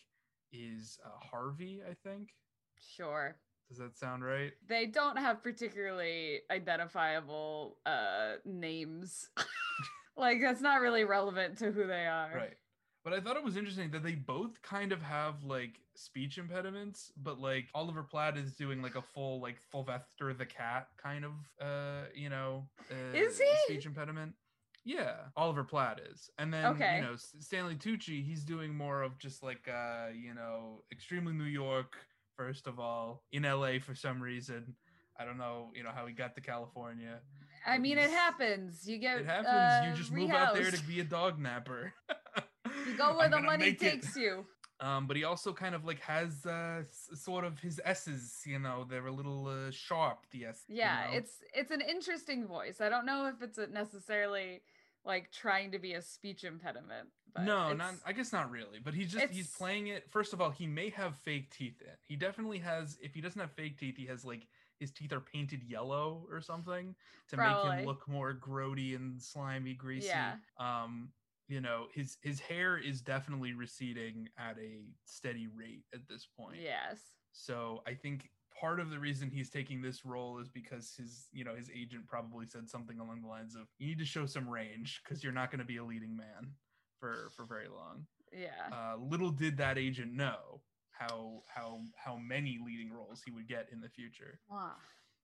is 0.53 0.99
uh, 1.05 1.11
Harvey. 1.31 1.81
I 1.89 1.95
think. 2.03 2.31
sure 2.97 3.37
Does 3.71 3.79
that 3.79 3.97
sound 3.97 4.23
right? 4.25 4.53
they 4.69 4.85
don't 4.87 5.17
have 5.17 5.43
particularly 5.43 6.41
identifiable 6.51 7.79
uh 7.87 8.33
names 8.45 9.31
like 10.17 10.41
that's 10.43 10.61
not 10.61 10.81
really 10.81 11.05
relevant 11.05 11.57
to 11.59 11.71
who 11.71 11.87
they 11.87 12.07
are 12.07 12.33
Right. 12.35 12.57
But 13.03 13.15
I 13.15 13.21
thought 13.21 13.37
it 13.37 13.43
was 13.45 13.57
interesting 13.57 13.91
that 13.93 14.03
they 14.03 14.15
both 14.15 14.61
kind 14.61 14.93
of 14.93 15.01
have 15.01 15.43
like 15.43 15.81
speech 15.97 16.37
impediments, 16.37 17.11
but 17.17 17.41
like 17.41 17.69
Oliver 17.75 18.03
Platt 18.03 18.37
is 18.37 18.53
doing 18.53 18.83
like 18.83 18.95
a 18.95 19.01
full 19.01 19.41
like 19.41 19.57
Sylvester 19.71 20.35
the 20.35 20.45
cat 20.45 20.89
kind 21.03 21.25
of 21.25 21.33
uh 21.63 22.03
you 22.15 22.29
know 22.29 22.69
uh, 22.91 23.17
Is 23.17 23.39
he? 23.39 23.73
speech 23.73 23.87
impediment. 23.87 24.35
Yeah, 24.85 25.15
Oliver 25.37 25.63
Platt 25.65 26.01
is, 26.11 26.29
and 26.39 26.53
then 26.53 26.67
Okay. 26.73 26.97
you 26.97 27.03
know 27.03 27.15
Stanley 27.17 27.75
Tucci, 27.77 28.23
he's 28.25 28.45
doing 28.45 28.75
more 28.75 29.03
of 29.03 29.19
just 29.19 29.43
like 29.43 29.67
uh 29.69 30.09
you 30.15 30.35
know 30.35 30.83
extremely 30.93 31.33
New 31.33 31.45
York 31.45 31.97
first 32.41 32.67
of 32.67 32.79
all 32.81 33.23
in 33.33 33.45
L.A. 33.45 33.79
for 33.79 33.95
some 33.95 34.23
reason. 34.23 34.75
I 35.19 35.25
don't 35.27 35.37
know, 35.37 35.71
you 35.75 35.83
know 35.83 35.91
how 35.95 36.07
he 36.07 36.15
got 36.15 36.35
to 36.37 36.41
California. 36.41 37.19
I 37.67 37.77
mean, 37.77 37.99
it 37.99 38.09
happens. 38.11 38.89
You 38.89 38.97
get 38.97 39.19
It 39.19 39.27
happens. 39.27 39.49
uh, 39.49 39.83
you 39.87 39.95
just 39.95 40.11
move 40.11 40.31
out 40.31 40.55
there 40.55 40.71
to 40.71 40.83
be 40.85 41.01
a 41.01 41.05
dog 41.05 41.39
napper. 41.39 41.93
You 42.87 42.95
go 42.97 43.15
where 43.19 43.29
the 43.29 43.41
money 43.41 43.67
make 43.67 43.83
it. 43.83 43.91
takes 43.91 44.17
you. 44.17 44.47
Um, 44.81 45.07
but 45.07 45.15
he 45.19 45.25
also 45.25 45.53
kind 45.53 45.75
of 45.75 45.85
like 45.85 46.01
has 46.01 46.47
uh, 46.47 46.85
s- 46.89 47.11
sort 47.21 47.45
of 47.45 47.61
his 47.61 47.79
S's, 47.85 48.41
you 48.47 48.59
know, 48.59 48.87
they're 48.89 49.09
a 49.09 49.13
little 49.13 49.47
uh, 49.47 49.71
sharp. 49.71 50.21
The 50.31 50.47
S. 50.47 50.63
you 50.69 50.77
Yeah, 50.79 51.05
know? 51.11 51.19
it's 51.19 51.33
it's 51.55 51.71
an 51.71 51.83
interesting 51.83 52.47
voice. 52.47 52.81
I 52.81 52.89
don't 52.89 53.05
know 53.05 53.27
if 53.27 53.43
it's 53.43 53.59
necessarily 53.71 54.63
like 55.05 55.31
trying 55.33 55.71
to 55.73 55.79
be 55.79 55.93
a 55.95 56.01
speech 56.01 56.45
impediment. 56.45 57.09
But 57.35 57.45
no, 57.45 57.73
not. 57.73 57.95
I 58.05 58.13
guess 58.13 58.33
not 58.33 58.51
really. 58.51 58.79
But 58.83 58.95
he's 58.95 59.13
just 59.13 59.33
he's 59.33 59.49
playing 59.49 59.89
it. 59.89 60.11
First 60.11 60.33
of 60.33 60.41
all, 60.41 60.51
he 60.51 60.67
may 60.67 60.91
have 60.91 61.17
fake 61.17 61.51
teeth 61.51 61.81
in. 61.81 61.93
He 62.07 62.17
definitely 62.17 62.59
has. 62.59 62.99
If 63.03 63.15
he 63.15 63.21
doesn't 63.21 63.41
have 63.41 63.53
fake 63.53 63.79
teeth, 63.79 63.97
he 63.97 64.07
has 64.07 64.25
like 64.25 64.47
his 64.79 64.91
teeth 64.91 65.13
are 65.13 65.21
painted 65.21 65.63
yellow 65.63 66.27
or 66.31 66.41
something 66.41 66.95
to 67.29 67.37
make 67.37 67.57
him 67.65 67.87
look 67.87 68.09
more 68.09 68.35
grody 68.35 68.97
and 68.97 69.21
slimy, 69.21 69.75
greasy. 69.75 70.09
Yeah. 70.09 70.35
Um, 70.59 71.11
you 71.49 71.61
know, 71.61 71.87
his 71.93 72.17
his 72.23 72.41
hair 72.41 72.79
is 72.79 73.01
definitely 73.01 73.53
receding 73.53 74.29
at 74.39 74.57
a 74.59 74.85
steady 75.05 75.47
rate 75.47 75.85
at 75.95 76.09
this 76.09 76.27
point. 76.39 76.59
Yes. 76.63 77.01
So 77.33 77.83
I 77.87 77.95
think 77.95 78.31
part 78.59 78.81
of 78.81 78.91
the 78.91 78.99
reason 78.99 79.31
he's 79.31 79.51
taking 79.51 79.81
this 79.81 80.05
role 80.05 80.39
is 80.39 80.49
because 80.49 80.95
his 80.97 81.27
you 81.33 81.45
know 81.45 81.55
his 81.55 81.71
agent 81.71 82.07
probably 82.07 82.47
said 82.47 82.69
something 82.69 82.99
along 82.99 83.23
the 83.23 83.29
lines 83.29 83.55
of 83.55 83.63
you 83.79 83.89
need 83.89 83.99
to 83.99 84.05
show 84.05 84.27
some 84.27 84.49
range 84.49 85.01
because 85.05 85.23
you're 85.23 85.33
not 85.33 85.51
going 85.51 85.61
to 85.61 85.65
be 85.65 85.77
a 85.77 85.85
leading 85.85 86.17
man 86.17 86.53
for 87.01 87.31
for 87.35 87.45
very 87.45 87.67
long 87.69 88.07
Yeah. 88.33 88.69
uh, 88.71 88.97
little 88.97 89.31
did 89.31 89.57
that 89.57 89.79
agent 89.79 90.13
know 90.13 90.61
how 90.91 91.43
how 91.53 91.81
how 91.97 92.17
many 92.17 92.59
leading 92.65 92.93
roles 92.93 93.23
he 93.25 93.31
would 93.33 93.49
get 93.49 93.69
in 93.73 93.81
the 93.81 93.89
future 93.89 94.39
Ah, 94.53 94.77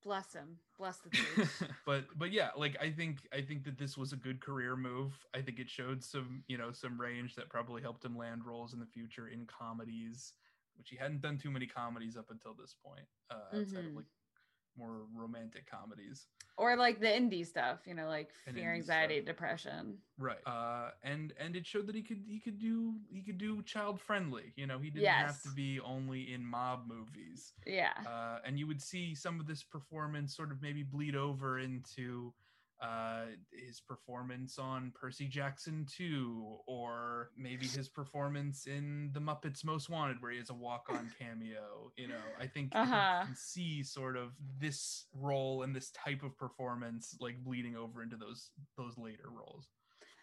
bless 0.02 0.32
him. 0.32 0.58
Bless 0.78 0.98
the 0.98 1.10
truth. 1.10 1.62
but 1.86 2.04
but 2.16 2.32
yeah 2.32 2.50
like 2.56 2.76
i 2.80 2.90
think 2.90 3.18
i 3.32 3.40
think 3.42 3.62
that 3.64 3.78
this 3.78 3.96
was 3.96 4.12
a 4.12 4.16
good 4.16 4.40
career 4.40 4.74
move 4.76 5.12
i 5.34 5.40
think 5.42 5.58
it 5.58 5.68
showed 5.68 6.02
some 6.02 6.42
you 6.48 6.56
know 6.58 6.72
some 6.72 6.98
range 7.00 7.34
that 7.34 7.48
probably 7.50 7.82
helped 7.82 8.04
him 8.04 8.16
land 8.16 8.42
roles 8.44 8.72
in 8.72 8.80
the 8.80 8.86
future 8.86 9.28
in 9.28 9.46
comedies 9.46 10.32
which 10.76 10.88
he 10.90 10.96
hadn't 10.96 11.20
done 11.22 11.38
too 11.38 11.50
many 11.50 11.66
comedies 11.66 12.16
up 12.16 12.30
until 12.30 12.54
this 12.54 12.74
point 12.84 13.06
uh 13.30 13.58
outside 13.58 13.84
of 13.86 13.92
Mhm. 13.92 13.96
like 13.96 14.06
more 14.76 15.06
romantic 15.14 15.64
comedies 15.70 16.26
or 16.58 16.76
like 16.76 17.00
the 17.00 17.06
indie 17.06 17.46
stuff, 17.46 17.80
you 17.86 17.94
know, 17.94 18.06
like 18.08 18.30
And 18.46 18.56
fear, 18.56 18.72
anxiety, 18.74 19.16
stuff. 19.16 19.26
depression. 19.26 19.98
right 20.18 20.38
uh 20.46 20.90
and 21.02 21.34
and 21.38 21.54
it 21.56 21.66
showed 21.66 21.86
that 21.86 21.94
he 21.94 22.02
could 22.02 22.22
he 22.26 22.38
could 22.40 22.58
do 22.58 22.94
he 23.12 23.20
could 23.20 23.36
do 23.36 23.62
child 23.62 24.00
friendly 24.00 24.52
you 24.56 24.66
know 24.66 24.78
he 24.78 24.88
didn't 24.88 25.04
have 25.26 25.42
to 25.42 25.50
be 25.50 25.78
only 25.80 26.32
in 26.32 26.42
mob 26.44 26.88
movies 26.88 27.52
Yeah. 27.66 27.92
uh, 28.06 28.38
and 28.46 28.58
you 28.58 28.66
would 28.66 28.80
see 28.80 29.14
some 29.14 29.38
of 29.40 29.46
this 29.46 29.62
performance 29.62 30.34
sort 30.34 30.50
of 30.52 30.62
maybe 30.62 30.82
bleed 30.82 31.14
over 31.16 31.58
into 31.58 32.32
uh, 32.80 33.26
his 33.52 33.80
performance 33.80 34.58
on 34.58 34.92
Percy 34.94 35.26
Jackson 35.28 35.86
2, 35.96 36.58
or 36.66 37.30
maybe 37.36 37.66
his 37.66 37.88
performance 37.88 38.66
in 38.66 39.10
The 39.14 39.20
Muppets 39.20 39.64
Most 39.64 39.88
Wanted, 39.88 40.20
where 40.20 40.30
he 40.32 40.38
has 40.38 40.50
a 40.50 40.54
walk-on 40.54 41.10
cameo. 41.18 41.90
You 41.96 42.08
know, 42.08 42.14
I 42.40 42.46
think, 42.46 42.72
Uh-huh. 42.74 43.20
you 43.22 43.26
can 43.28 43.36
see 43.36 43.82
sort 43.82 44.16
of 44.16 44.32
this 44.58 45.06
role 45.14 45.62
and 45.62 45.74
this 45.74 45.90
type 45.92 46.22
of 46.22 46.36
performance 46.36 47.16
like 47.20 47.42
bleeding 47.42 47.76
over 47.76 48.02
into 48.02 48.16
those 48.16 48.50
those 48.76 48.98
later 48.98 49.30
roles. 49.30 49.68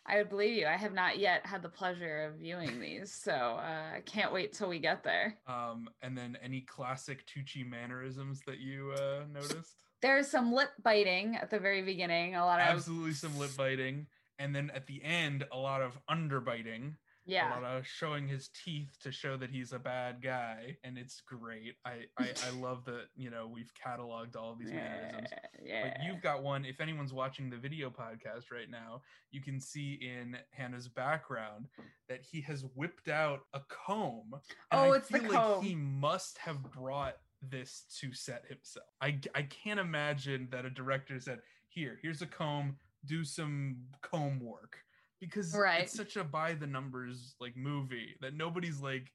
I 0.06 0.18
would 0.18 0.30
believe 0.30 0.58
you. 0.58 0.66
I 0.66 0.76
have 0.76 0.94
not 0.94 1.18
yet 1.18 1.46
had 1.46 1.62
the 1.62 1.70
pleasure 1.70 2.26
of 2.26 2.40
viewing 2.40 2.80
these, 2.80 3.14
so 3.14 3.32
uh, 3.32 3.96
I 3.96 4.02
can't 4.06 4.34
wait 4.34 4.54
till 4.54 4.70
we 4.70 4.80
get 4.80 5.04
there. 5.04 5.38
Um, 5.48 5.90
and 6.02 6.18
then 6.18 6.38
any 6.44 6.62
classic 6.62 7.26
Tucci 7.26 7.66
mannerisms 7.66 8.42
that 8.46 8.60
you 8.60 8.94
uh, 8.98 9.24
noticed? 9.32 9.78
There's 10.02 10.28
some 10.28 10.52
lip 10.52 10.72
biting 10.84 11.38
at 11.38 11.50
the 11.50 11.60
very 11.60 11.82
beginning. 11.82 12.36
A 12.36 12.46
lot 12.46 12.60
of 12.60 12.68
absolutely 12.68 13.14
some 13.14 13.38
lip 13.38 13.52
biting 13.56 14.08
and 14.40 14.56
then 14.56 14.72
at 14.76 14.88
the 14.88 15.02
end 15.04 15.46
a 15.52 15.58
lot 15.58 15.82
of 15.82 15.98
underbiting 16.10 16.96
yeah. 17.26 17.60
a 17.60 17.62
lot 17.62 17.78
of 17.78 17.88
showing 17.88 18.28
his 18.28 18.50
teeth 18.50 18.90
to 19.02 19.12
show 19.12 19.38
that 19.38 19.50
he's 19.50 19.72
a 19.72 19.80
bad 19.80 20.22
guy 20.22 20.78
and 20.84 20.98
it's 20.98 21.22
great. 21.22 21.76
I 21.86 22.06
i, 22.18 22.30
I 22.48 22.50
love 22.60 22.86
that 22.86 23.06
you 23.16 23.30
know 23.30 23.50
we've 23.52 23.72
cataloged 23.74 24.36
all 24.36 24.52
of 24.52 24.60
these 24.60 24.72
mannerisms. 24.72 25.30
Yeah. 25.64 25.84
Like 25.84 25.98
you've 26.06 26.22
got 26.22 26.44
one 26.44 26.66
if 26.66 26.82
anyone's 26.82 27.14
watching 27.14 27.50
the 27.50 27.58
video 27.58 27.90
podcast 27.90 28.52
right 28.52 28.70
now 28.70 29.02
you 29.32 29.42
can 29.42 29.60
see 29.60 29.94
in 30.02 30.38
hannah's 30.52 30.88
background 30.88 31.68
that 32.10 32.22
he 32.22 32.42
has 32.42 32.66
whipped 32.76 33.08
out 33.08 33.42
a 33.54 33.62
comb 33.70 34.32
and 34.34 34.42
Oh, 34.72 34.92
I 34.92 34.98
it's 34.98 35.08
the 35.10 35.20
feel 35.20 35.32
like 35.34 35.64
he 35.64 35.76
must 35.76 36.38
have 36.40 36.62
brought 36.72 37.16
this 37.42 37.84
to 38.00 38.14
set 38.14 38.44
himself. 38.48 38.86
I 39.02 39.20
i 39.36 39.44
can't 39.44 39.80
imagine 39.80 40.48
that 40.52 40.66
a 40.66 40.70
director 40.70 41.20
said 41.20 41.40
here 41.68 42.00
here's 42.02 42.22
a 42.22 42.26
comb 42.28 42.78
do 43.06 43.24
some 43.26 43.78
comb 44.02 44.40
work 44.40 44.78
because 45.26 45.54
Right. 45.56 45.82
it's 45.84 45.94
such 45.96 46.16
a 46.18 46.24
by 46.24 46.54
the 46.54 46.68
numbers 46.68 47.36
like 47.40 47.56
movie 47.56 48.16
that 48.22 48.34
nobody's 48.34 48.82
like 48.82 49.12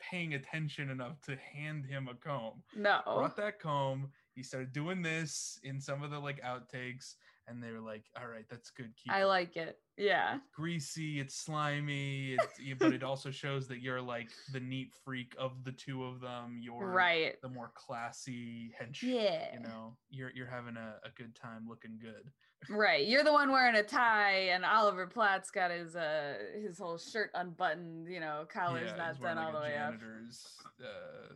paying 0.00 0.34
attention 0.34 0.90
enough 0.90 1.20
to 1.22 1.36
hand 1.36 1.84
him 1.84 2.08
a 2.08 2.14
comb 2.14 2.62
no. 2.76 3.00
brought 3.04 3.36
that 3.36 3.58
comb. 3.58 4.10
He 4.34 4.42
started 4.44 4.72
doing 4.72 5.02
this 5.02 5.58
in 5.64 5.80
some 5.80 6.04
of 6.04 6.10
the 6.12 6.18
like 6.20 6.40
outtakes, 6.42 7.16
and 7.48 7.60
they 7.60 7.72
were 7.72 7.80
like, 7.80 8.04
"All 8.16 8.28
right, 8.28 8.44
that's 8.48 8.70
good. 8.70 8.94
Keep 8.96 9.12
I 9.12 9.22
it. 9.22 9.26
like 9.26 9.56
it. 9.56 9.80
Yeah. 9.96 10.38
greasy. 10.54 11.18
It's 11.18 11.34
slimy, 11.34 12.34
it's, 12.34 12.60
but 12.78 12.92
it 12.92 13.02
also 13.02 13.32
shows 13.32 13.66
that 13.66 13.80
you're 13.82 14.00
like 14.00 14.28
the 14.52 14.60
neat 14.60 14.92
freak 15.04 15.34
of 15.36 15.64
the 15.64 15.72
two 15.72 16.04
of 16.04 16.20
them. 16.20 16.60
You're 16.62 16.86
Right. 16.86 17.34
the 17.42 17.48
more 17.48 17.72
classy 17.74 18.72
hench. 18.80 19.02
Yeah. 19.02 19.52
You 19.54 19.60
know, 19.60 19.96
you're 20.10 20.30
you're 20.30 20.46
having 20.46 20.76
a, 20.76 21.00
a 21.04 21.10
good 21.16 21.34
time, 21.34 21.66
looking 21.68 21.98
good. 22.00 22.30
Right. 22.68 23.06
You're 23.06 23.24
the 23.24 23.32
one 23.32 23.50
wearing 23.50 23.76
a 23.76 23.82
tie 23.82 24.48
and 24.52 24.64
Oliver 24.64 25.06
Platt's 25.06 25.50
got 25.50 25.70
his 25.70 25.96
uh 25.96 26.34
his 26.60 26.78
whole 26.78 26.98
shirt 26.98 27.30
unbuttoned, 27.34 28.08
you 28.08 28.20
know, 28.20 28.46
collar's 28.52 28.90
yeah, 28.90 28.96
not 28.96 29.20
done 29.20 29.38
all 29.38 29.52
the 29.52 29.60
way 29.60 29.76
up. 29.76 29.92
janitor's 29.92 30.44
uh, 30.82 31.34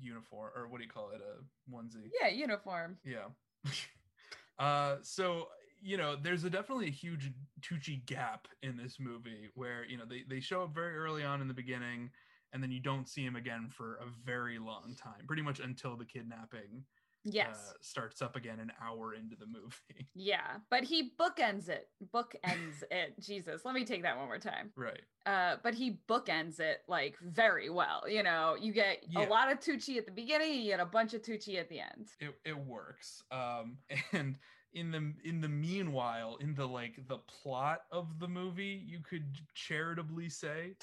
uniform, 0.00 0.50
or 0.56 0.68
what 0.68 0.78
do 0.78 0.84
you 0.84 0.90
call 0.90 1.10
it? 1.10 1.20
A 1.20 1.72
onesie. 1.72 2.10
Yeah, 2.20 2.28
uniform. 2.28 2.96
Yeah. 3.04 3.26
uh 4.58 4.96
so 5.02 5.48
you 5.82 5.98
know, 5.98 6.16
there's 6.16 6.44
a 6.44 6.50
definitely 6.50 6.86
a 6.86 6.90
huge 6.90 7.30
Tucci 7.60 8.04
gap 8.06 8.48
in 8.62 8.74
this 8.74 8.96
movie 8.98 9.50
where, 9.54 9.84
you 9.84 9.98
know, 9.98 10.04
they, 10.08 10.22
they 10.26 10.40
show 10.40 10.62
up 10.62 10.74
very 10.74 10.96
early 10.96 11.22
on 11.22 11.42
in 11.42 11.48
the 11.48 11.52
beginning 11.52 12.10
and 12.54 12.62
then 12.62 12.70
you 12.70 12.80
don't 12.80 13.06
see 13.06 13.22
him 13.22 13.36
again 13.36 13.68
for 13.70 13.96
a 13.96 14.06
very 14.24 14.58
long 14.58 14.96
time, 14.96 15.26
pretty 15.26 15.42
much 15.42 15.60
until 15.60 15.94
the 15.94 16.06
kidnapping 16.06 16.84
Yes. 17.24 17.70
uh, 17.70 17.78
starts 17.80 18.20
up 18.22 18.36
again 18.36 18.60
an 18.60 18.70
hour 18.82 19.14
into 19.14 19.34
the 19.36 19.46
movie. 19.46 20.08
yeah. 20.14 20.58
But 20.70 20.84
he 20.84 21.12
bookends 21.18 21.68
it. 21.68 21.88
Bookends 22.14 22.82
it. 22.90 23.14
Jesus. 23.20 23.62
Let 23.64 23.74
me 23.74 23.84
take 23.84 24.02
that 24.02 24.16
one 24.16 24.26
more 24.26 24.38
time. 24.38 24.70
right. 24.76 25.00
Uh, 25.26 25.56
but 25.62 25.72
he 25.74 25.98
bookends 26.06 26.60
it 26.60 26.82
like 26.86 27.16
very 27.22 27.70
well. 27.70 28.02
You 28.06 28.22
know, 28.22 28.56
you 28.60 28.72
get 28.72 29.04
Yeah. 29.08 29.26
a 29.26 29.28
lot 29.28 29.50
of 29.50 29.58
Tucci 29.58 29.96
at 29.96 30.04
the 30.04 30.12
beginning, 30.12 30.52
and 30.52 30.60
you 30.62 30.70
get 30.72 30.80
a 30.80 30.84
bunch 30.86 31.14
of 31.14 31.22
Tucci 31.22 31.58
at 31.58 31.68
the 31.70 31.80
end. 31.80 32.08
It 32.20 32.34
it 32.44 32.58
works. 32.58 33.22
Um 33.30 33.78
and 34.12 34.36
in 34.74 34.90
the 34.90 35.14
in 35.24 35.40
the 35.40 35.48
meanwhile, 35.48 36.36
in 36.40 36.54
the 36.54 36.66
like 36.66 36.96
the 37.08 37.18
plot 37.18 37.82
of 37.92 38.18
the 38.18 38.28
movie, 38.28 38.82
you 38.86 38.98
could 39.08 39.38
charitably 39.54 40.28
say 40.28 40.74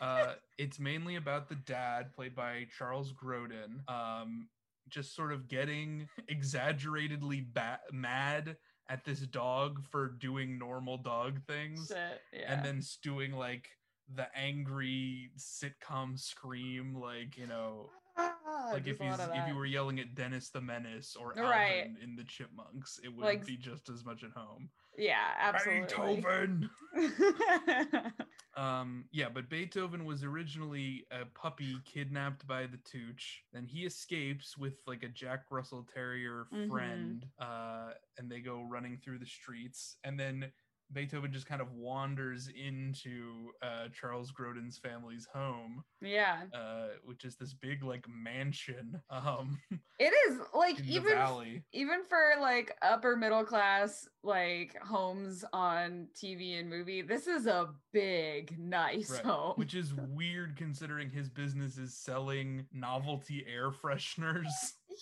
uh, 0.00 0.34
it's 0.56 0.78
mainly 0.78 1.16
about 1.16 1.48
the 1.48 1.56
dad, 1.56 2.12
played 2.14 2.34
by 2.34 2.66
Charles 2.78 3.12
Grodin, 3.12 3.80
um, 3.88 4.48
just 4.88 5.14
sort 5.14 5.32
of 5.32 5.48
getting 5.48 6.08
exaggeratedly 6.28 7.46
ba- 7.52 7.80
mad 7.92 8.56
at 8.88 9.04
this 9.04 9.20
dog 9.20 9.84
for 9.90 10.08
doing 10.18 10.58
normal 10.58 10.98
dog 10.98 11.40
things, 11.46 11.86
Shit, 11.88 12.20
yeah. 12.32 12.52
and 12.52 12.64
then 12.64 12.82
stewing 12.82 13.32
like 13.32 13.68
the 14.12 14.26
angry 14.36 15.30
sitcom 15.38 16.18
scream, 16.18 16.94
like 17.00 17.36
you 17.36 17.46
know, 17.46 17.90
Ah, 18.16 18.70
like 18.72 18.88
if 18.88 18.98
he's 18.98 19.14
if 19.20 19.48
you 19.48 19.54
were 19.54 19.64
yelling 19.66 20.00
at 20.00 20.14
Dennis 20.16 20.50
the 20.50 20.60
Menace 20.60 21.14
or 21.18 21.32
Right. 21.36 21.82
Alvin 21.86 21.96
in 22.02 22.16
the 22.16 22.24
Chipmunks, 22.24 22.98
it 23.04 23.08
would 23.14 23.24
Like- 23.24 23.46
be 23.46 23.56
just 23.56 23.88
as 23.88 24.04
much 24.04 24.24
at 24.24 24.32
home. 24.32 24.70
Yeah, 24.96 25.34
absolutely. 25.38 26.16
Beethoven. 26.16 26.70
Um, 28.56 29.04
yeah, 29.12 29.28
but 29.32 29.48
Beethoven 29.48 30.04
was 30.04 30.24
originally 30.24 31.06
a 31.12 31.24
puppy 31.24 31.76
kidnapped 31.84 32.46
by 32.48 32.66
the 32.66 32.78
Tooch. 32.78 33.44
Then 33.52 33.64
he 33.64 33.86
escapes 33.86 34.58
with 34.58 34.74
like 34.88 35.04
a 35.04 35.08
Jack 35.08 35.44
Russell 35.50 35.86
Terrier 35.94 36.46
Mhm. 36.52 36.68
friend, 36.68 37.26
uh, 37.38 37.92
and 38.18 38.30
they 38.30 38.40
go 38.40 38.64
running 38.64 38.98
through 38.98 39.20
the 39.20 39.26
streets. 39.26 39.96
And 40.02 40.18
then 40.18 40.52
Beethoven 40.92 41.32
just 41.32 41.46
kind 41.46 41.60
of 41.60 41.72
wanders 41.72 42.48
into 42.48 43.50
uh, 43.62 43.88
Charles 43.92 44.32
Grodin's 44.32 44.78
family's 44.78 45.26
home, 45.32 45.84
yeah, 46.00 46.42
uh, 46.52 46.88
which 47.04 47.24
is 47.24 47.36
this 47.36 47.54
big 47.54 47.82
like 47.82 48.06
mansion 48.08 49.00
um, 49.10 49.58
it 49.98 50.12
is 50.28 50.38
like 50.54 50.80
even 50.80 51.18
even 51.72 52.04
for 52.08 52.34
like 52.40 52.76
upper 52.82 53.16
middle 53.16 53.44
class 53.44 54.08
like 54.22 54.76
homes 54.82 55.44
on 55.52 56.08
TV 56.14 56.58
and 56.58 56.68
movie, 56.68 57.02
this 57.02 57.26
is 57.26 57.46
a 57.46 57.68
big 57.92 58.58
nice 58.58 59.10
Right, 59.10 59.24
home. 59.24 59.52
Which 59.56 59.74
is 59.74 59.94
weird 60.08 60.56
considering 60.56 61.10
his 61.10 61.28
business 61.28 61.78
is 61.78 61.96
selling 61.96 62.66
novelty 62.72 63.44
air 63.48 63.70
fresheners. 63.70 64.46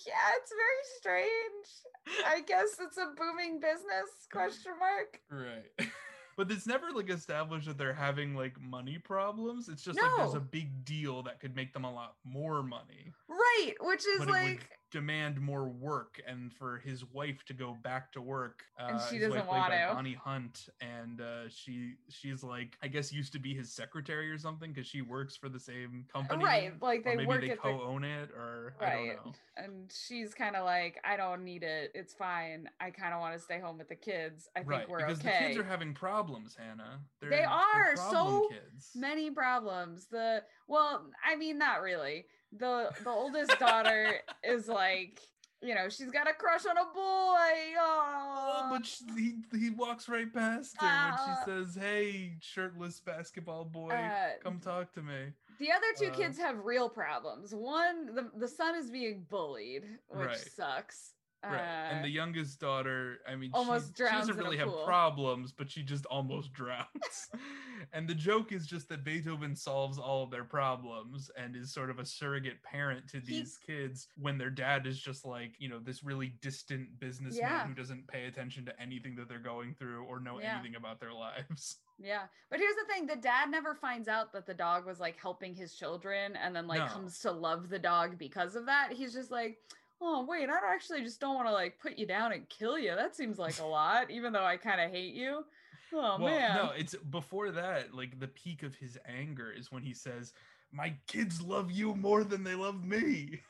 Yeah, 0.05 0.13
it's 0.37 0.51
very 0.51 1.23
strange. 1.25 2.25
I 2.25 2.41
guess 2.41 2.77
it's 2.79 2.97
a 2.97 3.07
booming 3.17 3.59
business? 3.59 4.09
Question 4.31 4.73
mark. 4.79 5.19
Right. 5.29 5.89
But 6.37 6.49
it's 6.51 6.65
never 6.65 6.85
like 6.95 7.09
established 7.09 7.67
that 7.67 7.77
they're 7.77 7.93
having 7.93 8.33
like 8.33 8.57
money 8.61 8.97
problems. 8.97 9.67
It's 9.67 9.83
just 9.83 10.01
like 10.01 10.09
there's 10.15 10.35
a 10.35 10.39
big 10.39 10.85
deal 10.85 11.21
that 11.23 11.41
could 11.41 11.53
make 11.53 11.73
them 11.73 11.83
a 11.83 11.93
lot 11.93 12.15
more 12.23 12.63
money. 12.63 13.11
Right, 13.27 13.73
which 13.81 14.07
is 14.07 14.19
but 14.19 14.29
like 14.29 14.78
demand 14.91 15.39
more 15.39 15.67
work 15.69 16.21
and 16.27 16.53
for 16.53 16.77
his 16.77 17.05
wife 17.13 17.43
to 17.45 17.53
go 17.53 17.77
back 17.83 18.11
to 18.13 18.21
work. 18.21 18.63
Uh, 18.79 18.87
And 18.91 19.01
she 19.09 19.19
doesn't 19.19 19.45
want 19.47 19.71
to. 19.71 19.91
Bonnie 19.93 20.13
Hunt, 20.13 20.69
and 20.81 21.21
uh, 21.21 21.49
she 21.49 21.93
she's 22.09 22.43
like 22.43 22.77
I 22.81 22.87
guess 22.87 23.11
used 23.13 23.33
to 23.33 23.39
be 23.39 23.53
his 23.53 23.71
secretary 23.71 24.29
or 24.31 24.37
something 24.37 24.71
because 24.71 24.87
she 24.87 25.01
works 25.01 25.35
for 25.35 25.49
the 25.49 25.59
same 25.59 26.05
company. 26.11 26.43
right, 26.43 26.73
like 26.81 27.03
they 27.03 27.15
maybe 27.15 27.27
work 27.27 27.41
they 27.41 27.51
at 27.51 27.57
the 27.57 27.61
co-own 27.61 28.03
it, 28.03 28.29
or 28.31 28.73
I 28.79 28.83
Right. 28.83 29.15
don't 29.15 29.25
know. 29.27 29.33
and 29.57 29.91
she's 29.91 30.33
kind 30.33 30.55
of 30.55 30.65
like, 30.65 30.99
I 31.03 31.15
don't 31.17 31.43
need 31.43 31.63
it. 31.63 31.91
It's 31.93 32.13
fine. 32.13 32.69
I 32.79 32.89
kind 32.91 33.13
of 33.13 33.19
want 33.19 33.35
to 33.35 33.39
stay 33.39 33.59
home 33.59 33.77
with 33.77 33.89
the 33.89 33.95
kids. 33.95 34.47
I 34.55 34.59
think 34.59 34.71
right, 34.71 34.89
we're 34.89 34.97
because 34.99 35.19
okay. 35.19 35.37
the 35.39 35.45
kids 35.47 35.57
are 35.57 35.63
having 35.63 35.93
problems, 35.93 36.55
Hannah. 36.57 36.99
They're, 37.19 37.29
They 37.29 37.45
they're 37.73 37.95
so 37.95 38.47
kids. 38.49 38.91
Many 38.95 39.29
problems. 39.31 40.07
The 40.11 40.43
well, 40.67 41.05
I 41.25 41.35
mean, 41.35 41.57
not 41.57 41.81
really. 41.81 42.25
The 42.57 42.91
the 43.03 43.09
oldest 43.09 43.57
daughter 43.59 44.19
is 44.43 44.67
like 44.67 45.21
you 45.61 45.75
know 45.75 45.89
she's 45.89 46.09
got 46.11 46.27
a 46.29 46.33
crush 46.33 46.65
on 46.65 46.77
a 46.77 46.85
boy 46.93 47.75
Oh, 47.77 48.63
oh 48.63 48.67
but 48.71 48.85
sh 48.85 49.01
he 49.15 49.35
he 49.57 49.69
walks 49.69 50.07
right 50.09 50.31
past 50.33 50.81
her 50.81 50.87
when 50.87 51.13
Uh, 51.13 51.17
she 51.17 51.45
says, 51.45 51.75
"Hey, 51.75 52.37
shirtless 52.41 52.99
basketball 52.99 53.65
boy, 53.65 53.91
Uh, 53.93 54.11
come 54.43 54.59
talk 54.59 54.91
to 54.93 55.01
me." 55.01 55.33
the 55.59 55.71
other 55.71 55.87
two 55.97 56.07
uh, 56.07 56.15
kids 56.15 56.37
have 56.37 56.63
real 56.63 56.87
problems 56.89 57.53
one 57.53 58.15
the, 58.15 58.29
the 58.37 58.47
son 58.47 58.75
is 58.75 58.89
being 58.89 59.25
bullied 59.29 59.83
which 60.07 60.27
Right. 60.27 60.37
sucks 60.37 61.13
Right. 61.43 61.53
and 61.89 61.99
Uh, 61.99 62.01
the 62.01 62.09
youngest 62.09 62.59
daughter, 62.59 63.19
I 63.27 63.35
mean, 63.35 63.51
almost 63.53 63.97
she, 63.97 64.03
she 64.05 64.09
doesn't 64.11 64.35
really 64.35 64.57
have 64.57 64.67
pool. 64.67 64.83
problems, 64.85 65.53
but 65.53 65.69
she 65.71 65.83
just 65.83 66.05
almost 66.07 66.51
drowns. 66.53 67.29
and 67.93 68.09
the 68.09 68.13
joke 68.15 68.51
is 68.51 68.67
just 68.67 68.89
that 68.89 69.05
Beethoven 69.05 69.55
solves 69.55 69.97
all 69.97 70.23
of 70.23 70.31
their 70.31 70.43
problems 70.43 71.31
and 71.37 71.55
is 71.55 71.73
sort 71.73 71.89
of 71.89 71.97
a 71.99 72.05
surrogate 72.05 72.61
parent 72.63 73.07
to 73.09 73.19
He- 73.21 73.39
these 73.39 73.57
kids 73.57 74.09
when 74.17 74.37
their 74.37 74.49
dad 74.49 74.85
is 74.85 74.99
just 74.99 75.25
like, 75.25 75.53
you 75.59 75.69
know, 75.69 75.79
this 75.79 76.03
really 76.03 76.33
distant 76.41 76.99
businessman 76.99 77.41
Yeah. 77.49 77.67
who 77.67 77.73
doesn't 77.73 78.07
pay 78.07 78.25
attention 78.25 78.65
to 78.65 78.77
anything 78.81 79.15
that 79.15 79.29
they're 79.29 79.39
going 79.39 79.75
through 79.75 80.03
or 80.05 80.19
know 80.19 80.39
Yeah. 80.41 80.55
anything 80.55 80.75
about 80.75 80.99
their 80.99 81.13
lives. 81.25 81.77
Yeah. 82.01 82.23
But 82.49 82.59
here's 82.59 82.75
the 82.75 82.85
thing 82.93 83.05
the 83.07 83.15
dad 83.15 83.49
never 83.49 83.75
finds 83.75 84.07
out 84.07 84.31
that 84.33 84.45
the 84.45 84.53
dog 84.53 84.85
was 84.85 84.99
like 84.99 85.17
helping 85.19 85.53
his 85.55 85.73
children 85.75 86.35
and 86.35 86.55
then 86.55 86.67
like 86.67 86.79
No. 86.79 86.87
comes 86.87 87.19
to 87.19 87.31
love 87.31 87.69
the 87.69 87.79
dog 87.79 88.17
because 88.17 88.55
of 88.55 88.65
that. 88.67 88.91
He's 88.93 89.13
just 89.13 89.31
like, 89.31 89.57
oh, 90.01 90.25
wait, 90.27 90.49
I 90.49 90.57
actually 90.73 91.01
just 91.01 91.19
don't 91.19 91.35
want 91.35 91.47
to 91.47 91.53
like 91.53 91.79
put 91.79 91.97
you 91.97 92.05
down 92.05 92.31
and 92.31 92.47
kill 92.49 92.77
you. 92.77 92.95
That 92.95 93.15
seems 93.15 93.37
like 93.37 93.59
a 93.59 93.65
lot, 93.65 94.09
even 94.09 94.33
though 94.33 94.43
I 94.45 94.57
kind 94.57 94.81
of 94.81 94.91
hate 94.91 95.13
you. 95.13 95.45
Oh, 95.93 96.17
well, 96.19 96.19
man. 96.19 96.55
no, 96.55 96.71
it's 96.77 96.95
before 96.95 97.51
that, 97.51 97.93
like 97.93 98.19
the 98.19 98.27
peak 98.27 98.63
of 98.63 98.75
his 98.75 98.97
anger 99.07 99.51
is 99.51 99.71
when 99.71 99.83
he 99.83 99.93
says, 99.93 100.33
My 100.71 100.93
kids 101.07 101.41
love 101.41 101.71
you 101.71 101.95
more 101.95 102.23
than 102.23 102.43
they 102.43 102.55
love 102.55 102.83
me. 102.85 103.41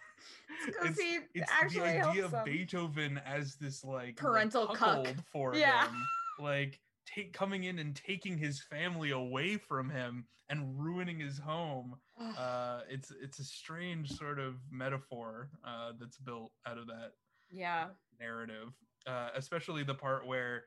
Because 0.66 1.00
he 1.00 1.20
it's 1.34 1.52
actually 1.52 1.92
the 1.92 2.08
idea 2.08 2.26
of 2.26 2.32
them. 2.32 2.44
Beethoven 2.46 3.22
as 3.26 3.56
this 3.56 3.84
like 3.84 4.18
Parental 4.18 4.68
cuckold 4.68 5.24
for 5.32 5.56
Yeah. 5.56 5.86
him, 5.88 5.96
like 6.40 6.80
take 7.06 7.34
coming 7.34 7.66
in 7.66 7.80
and 7.80 7.96
taking 7.96 8.38
his 8.38 8.62
family 8.62 9.12
away 9.12 9.58
from 9.58 9.90
him 9.90 10.26
and 10.50 10.80
ruining 10.80 11.20
his 11.20 11.40
home. 11.40 11.96
Uh, 12.38 12.82
it's 12.90 13.14
it's 13.22 13.40
a 13.40 13.44
strange 13.46 14.12
sort 14.12 14.40
of 14.40 14.56
metaphor 14.70 15.50
uh, 15.66 15.94
that's 15.98 16.18
built 16.18 16.52
out 16.68 16.78
of 16.78 16.86
that 16.86 17.12
yeah. 17.50 17.86
narrative, 18.20 18.74
uh, 19.08 19.30
especially 19.36 19.84
the 19.84 19.94
part 19.94 20.28
where 20.28 20.64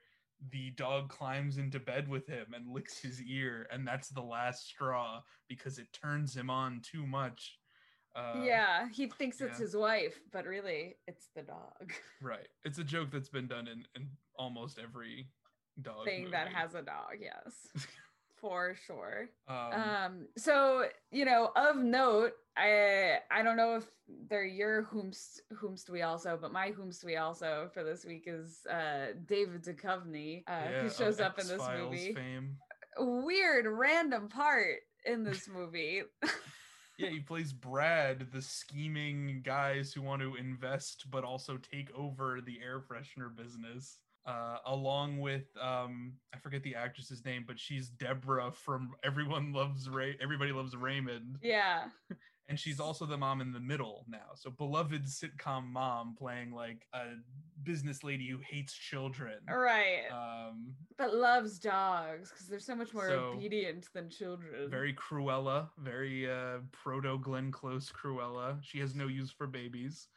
the 0.50 0.70
dog 0.70 1.08
climbs 1.08 1.58
into 1.58 1.78
bed 1.78 2.08
with 2.08 2.26
him 2.26 2.46
and 2.54 2.72
licks 2.72 2.98
his 2.98 3.22
ear, 3.22 3.66
and 3.70 3.86
that's 3.86 4.08
the 4.08 4.22
last 4.22 4.66
straw 4.66 5.20
because 5.48 5.78
it 5.78 5.92
turns 5.92 6.34
him 6.34 6.50
on 6.50 6.80
too 6.82 7.06
much. 7.06 7.58
Uh, 8.14 8.42
yeah. 8.44 8.88
He 8.92 9.06
thinks 9.06 9.40
it's 9.40 9.58
yeah. 9.58 9.64
his 9.64 9.76
wife, 9.76 10.20
but 10.32 10.46
really 10.46 10.96
it's 11.06 11.28
the 11.34 11.42
dog 11.42 11.92
Right. 12.22 12.48
It's 12.64 12.78
a 12.78 12.84
joke 12.84 13.10
that's 13.10 13.28
been 13.28 13.46
done 13.46 13.68
in, 13.68 13.84
in 13.94 14.08
almost 14.36 14.78
every 14.78 15.28
dog 15.80 16.04
thing 16.04 16.30
that 16.30 16.48
has 16.48 16.74
a 16.74 16.82
dog. 16.82 17.18
Yes. 17.20 17.86
For 18.42 18.74
sure. 18.86 19.30
Um, 19.46 19.72
um 19.72 20.26
so 20.36 20.86
you 21.12 21.24
know 21.24 21.52
of 21.54 21.76
note 21.76 22.32
i 22.56 23.18
i 23.30 23.42
don't 23.42 23.56
know 23.56 23.76
if 23.76 23.84
they're 24.28 24.44
your 24.44 24.82
whomst 24.82 25.40
whomst 25.54 25.88
we 25.88 26.02
also 26.02 26.36
but 26.38 26.52
my 26.52 26.70
whomst 26.70 27.04
we 27.04 27.16
also 27.16 27.70
for 27.72 27.82
this 27.82 28.04
week 28.04 28.24
is 28.26 28.66
uh 28.70 29.14
david 29.26 29.62
Duchovny, 29.62 30.42
uh 30.48 30.70
yeah, 30.70 30.82
who 30.82 30.90
shows 30.90 31.20
up 31.20 31.38
in 31.38 31.46
this 31.46 31.62
movie 31.78 32.12
Fame. 32.12 32.56
weird 32.98 33.66
random 33.66 34.28
part 34.28 34.80
in 35.06 35.22
this 35.22 35.48
movie 35.48 36.02
Yeah, 36.98 37.08
he 37.08 37.20
plays 37.20 37.52
Brad, 37.52 38.30
the 38.32 38.42
scheming 38.42 39.40
guys 39.42 39.92
who 39.92 40.02
want 40.02 40.20
to 40.22 40.36
invest 40.36 41.06
but 41.10 41.24
also 41.24 41.56
take 41.56 41.88
over 41.96 42.40
the 42.40 42.58
air 42.62 42.80
freshener 42.80 43.34
business. 43.34 43.98
Uh, 44.24 44.58
along 44.66 45.18
with 45.18 45.46
um, 45.60 46.12
I 46.32 46.38
forget 46.38 46.62
the 46.62 46.76
actress's 46.76 47.24
name, 47.24 47.44
but 47.46 47.58
she's 47.58 47.88
Deborah 47.88 48.52
from 48.52 48.92
Everyone 49.02 49.52
Loves 49.52 49.88
Ray. 49.88 50.16
Everybody 50.20 50.52
Loves 50.52 50.76
Raymond, 50.76 51.38
yeah 51.42 51.86
and 52.52 52.60
she's 52.60 52.80
also 52.80 53.06
the 53.06 53.16
mom 53.16 53.40
in 53.40 53.52
the 53.52 53.60
middle 53.60 54.04
now. 54.08 54.34
So 54.34 54.50
beloved 54.50 55.06
sitcom 55.06 55.64
mom 55.72 56.14
playing 56.18 56.52
like 56.52 56.86
a 56.92 57.04
business 57.62 58.04
lady 58.04 58.28
who 58.28 58.38
hates 58.46 58.74
children. 58.74 59.38
right 59.48 60.02
Um, 60.12 60.74
but 60.98 61.14
loves 61.14 61.58
dogs 61.58 62.30
because 62.30 62.48
they're 62.48 62.58
so 62.58 62.74
much 62.74 62.92
more 62.92 63.08
so, 63.08 63.32
obedient 63.34 63.88
than 63.94 64.10
children 64.10 64.68
very 64.68 64.94
Cruella, 64.94 65.70
very 65.78 66.30
uh, 66.30 66.58
proto 66.72 67.18
Glenn 67.18 67.50
Close 67.50 67.90
Cruella. 67.90 68.58
She 68.62 68.80
has 68.80 68.94
no 68.94 69.06
use 69.06 69.30
for 69.30 69.46
babies. 69.46 70.08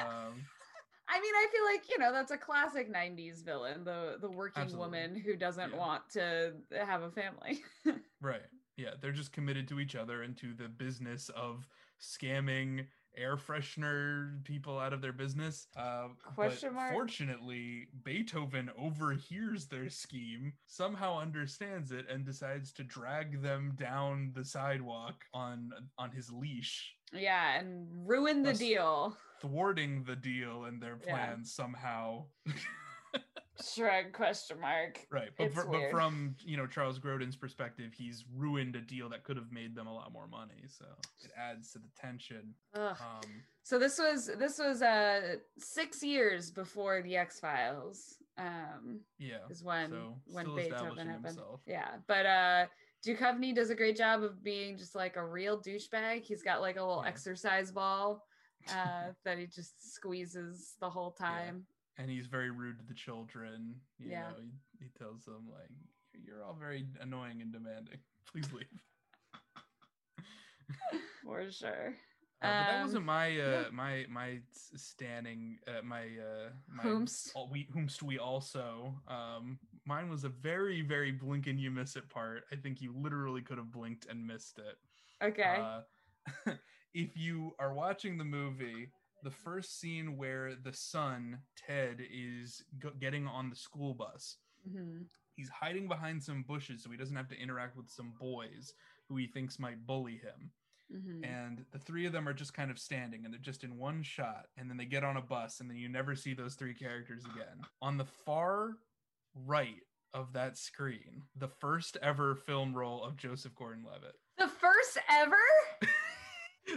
Um, 0.00 0.42
I 1.08 1.20
mean, 1.20 1.34
I 1.34 1.46
feel 1.52 1.64
like 1.64 1.88
you 1.88 1.98
know 1.98 2.12
that's 2.12 2.30
a 2.32 2.38
classic 2.38 2.88
'90s 2.90 3.42
villain, 3.42 3.84
the 3.84 4.18
the 4.20 4.30
working 4.30 4.62
Absolutely. 4.62 4.76
woman 4.76 5.14
who 5.14 5.36
doesn't 5.36 5.72
Yeah. 5.72 5.76
want 5.76 6.10
to 6.10 6.62
have 6.72 7.02
a 7.02 7.10
family. 7.12 7.64
Right. 8.20 8.48
Yeah, 8.76 8.94
they're 9.00 9.12
just 9.12 9.32
committed 9.32 9.68
to 9.68 9.80
each 9.80 9.94
other 9.94 10.22
and 10.22 10.36
to 10.38 10.52
the 10.54 10.68
business 10.68 11.28
of 11.30 11.66
scamming 12.00 12.88
air 13.16 13.36
freshener 13.36 14.42
people 14.44 14.78
out 14.78 14.92
of 14.92 15.00
their 15.00 15.12
business. 15.12 15.66
Uh, 15.76 16.08
Question 16.34 16.74
mark? 16.74 16.92
Fortunately, 16.92 17.88
Beethoven 18.04 18.70
overhears 18.78 19.66
their 19.66 19.88
scheme, 19.90 20.52
somehow 20.66 21.18
understands 21.18 21.92
it, 21.92 22.06
and 22.10 22.24
decides 22.24 22.72
to 22.74 22.84
drag 22.84 23.42
them 23.42 23.72
down 23.76 24.32
the 24.34 24.44
sidewalk 24.44 25.24
on 25.34 25.70
on 25.98 26.10
his 26.10 26.30
leash, 26.30 26.94
yeah, 27.12 27.58
and 27.58 27.86
ruin 28.06 28.42
the 28.42 28.54
deal. 28.54 29.16
thwarting 29.40 30.02
the 30.04 30.16
deal 30.16 30.64
and 30.64 30.82
their 30.82 30.98
Yeah. 31.06 31.12
plans 31.14 31.52
somehow. 31.52 32.24
Shrug 33.64 34.12
question 34.12 34.60
mark. 34.60 35.06
Right, 35.10 35.30
but, 35.36 35.52
fr- 35.52 35.68
but 35.70 35.90
from 35.90 36.34
you 36.44 36.56
know 36.56 36.66
Charles 36.66 36.98
Grodin's 36.98 37.36
perspective, 37.36 37.92
he's 37.96 38.24
ruined 38.36 38.76
a 38.76 38.80
deal 38.80 39.08
that 39.10 39.24
could 39.24 39.36
have 39.36 39.50
made 39.52 39.74
them 39.74 39.86
a 39.86 39.94
lot 39.94 40.12
more 40.12 40.26
money. 40.28 40.64
So 40.66 40.84
it 41.22 41.30
adds 41.38 41.72
to 41.72 41.78
the 41.78 41.88
tension. 42.00 42.54
Um, 42.74 42.96
So 43.62 43.78
this 43.78 43.98
was 43.98 44.30
this 44.38 44.58
was 44.58 44.82
uh 44.82 45.36
six 45.58 46.02
years 46.02 46.50
before 46.50 47.02
the 47.02 47.16
X 47.16 47.40
Files. 47.40 48.16
Um, 48.38 49.00
yeah, 49.18 49.38
is 49.48 49.62
when 49.64 49.90
so 49.90 50.14
when 50.26 50.54
Beethoven 50.54 51.06
happened. 51.08 51.24
himself. 51.26 51.60
Yeah, 51.66 51.88
but 52.06 52.26
uh, 52.26 52.66
Duchovny 53.06 53.54
does 53.54 53.70
a 53.70 53.74
great 53.74 53.96
job 53.96 54.22
of 54.22 54.42
being 54.42 54.76
just 54.76 54.94
like 54.94 55.16
a 55.16 55.24
real 55.24 55.58
douchebag. 55.58 56.22
He's 56.22 56.42
got 56.42 56.60
like 56.60 56.76
a 56.76 56.82
little 56.84 57.02
Yeah. 57.02 57.08
exercise 57.08 57.70
ball 57.72 58.22
uh, 58.70 59.12
that 59.24 59.38
he 59.38 59.46
just 59.46 59.94
squeezes 59.94 60.74
the 60.80 60.90
whole 60.90 61.12
time. 61.12 61.64
And 61.98 62.10
he's 62.10 62.26
very 62.26 62.50
rude 62.50 62.78
to 62.78 62.84
the 62.84 62.94
children. 62.94 63.80
You 63.98 64.10
Yeah. 64.10 64.30
know, 64.30 64.42
he, 64.42 64.84
he 64.84 64.90
tells 64.98 65.24
them 65.24 65.48
like, 65.50 65.70
"You're 66.14 66.42
all 66.44 66.54
very 66.54 66.86
annoying 67.00 67.40
and 67.42 67.52
demanding. 67.52 67.98
Please 68.30 68.52
leave." 68.52 68.66
For 71.24 71.50
sure. 71.50 71.94
Uh, 72.42 72.52
but 72.58 72.66
that 72.66 72.76
Um, 72.76 72.82
wasn't 72.82 73.04
my 73.04 73.38
uh 73.40 73.62
yeah. 73.62 73.70
my 73.72 74.06
my 74.10 74.40
standing 74.52 75.58
uh 75.66 75.82
my 75.82 76.02
uh 76.18 76.50
my 76.68 76.84
Whomst. 76.84 77.32
all- 77.34 77.48
we 77.50 77.66
whomst 77.74 78.02
we 78.02 78.18
also 78.18 78.94
um 79.08 79.58
mine 79.86 80.10
was 80.10 80.24
a 80.24 80.28
very 80.28 80.82
very 80.82 81.10
blink 81.12 81.46
and 81.46 81.58
you 81.58 81.70
miss 81.70 81.96
it 81.96 82.08
part 82.10 82.44
i 82.52 82.56
think 82.56 82.80
you 82.82 82.92
literally 82.92 83.40
could 83.40 83.56
have 83.58 83.70
blinked 83.72 84.06
and 84.06 84.26
missed 84.26 84.58
it 84.58 84.76
Okay. 85.22 85.58
uh, 85.58 85.80
if 86.94 87.16
you 87.16 87.54
are 87.58 87.72
watching 87.72 88.18
the 88.18 88.24
movie 88.24 88.92
the 89.22 89.30
first 89.30 89.80
scene 89.80 90.16
where 90.16 90.54
the 90.54 90.72
son 90.72 91.38
ted 91.56 92.00
is 92.12 92.62
go- 92.78 92.92
getting 93.00 93.26
on 93.26 93.50
the 93.50 93.56
school 93.56 93.94
bus. 93.94 94.36
Hmm 94.70 95.02
he's 95.36 95.48
hiding 95.50 95.86
behind 95.86 96.22
some 96.22 96.42
bushes 96.48 96.82
so 96.82 96.90
he 96.90 96.96
doesn't 96.96 97.16
have 97.16 97.28
to 97.28 97.38
interact 97.40 97.76
with 97.76 97.88
some 97.90 98.12
boys 98.18 98.72
who 99.08 99.16
he 99.16 99.26
thinks 99.26 99.58
might 99.58 99.86
bully 99.86 100.14
him. 100.14 100.50
Hmm 100.90 101.24
and 101.24 101.64
the 101.72 101.78
three 101.78 102.06
of 102.06 102.12
them 102.12 102.28
are 102.28 102.32
just 102.32 102.54
kind 102.54 102.70
of 102.70 102.78
standing 102.78 103.24
and 103.24 103.32
they're 103.34 103.40
just 103.40 103.64
in 103.64 103.76
one 103.76 104.02
shot 104.02 104.46
and 104.56 104.70
then 104.70 104.76
they 104.76 104.84
get 104.84 105.04
on 105.04 105.16
a 105.16 105.22
bus 105.22 105.60
and 105.60 105.68
then 105.68 105.76
you 105.76 105.88
never 105.88 106.14
see 106.14 106.32
those 106.32 106.54
three 106.54 106.74
characters 106.74 107.24
again. 107.24 107.60
On 107.82 107.96
the 107.96 108.04
far 108.04 108.76
right 109.34 109.82
of 110.14 110.32
that 110.32 110.56
screen 110.56 111.22
the 111.36 111.48
first 111.48 111.98
ever 112.00 112.34
film 112.34 112.74
role 112.74 113.04
of 113.04 113.16
joseph 113.16 113.54
gordon-levitt. 113.54 114.14
The 114.38 114.48
first 114.48 114.98
ever? 115.10 115.36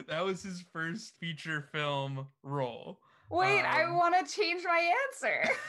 that 0.09 0.25
was 0.25 0.43
his 0.43 0.61
first 0.61 1.15
feature 1.19 1.61
film 1.61 2.27
role 2.43 2.99
Wait, 3.31 3.61
I 3.63 3.83
Um, 3.89 3.95
want 3.95 4.27
to 4.27 4.33
change 4.33 4.63
my 4.65 4.91
answer. 5.07 5.43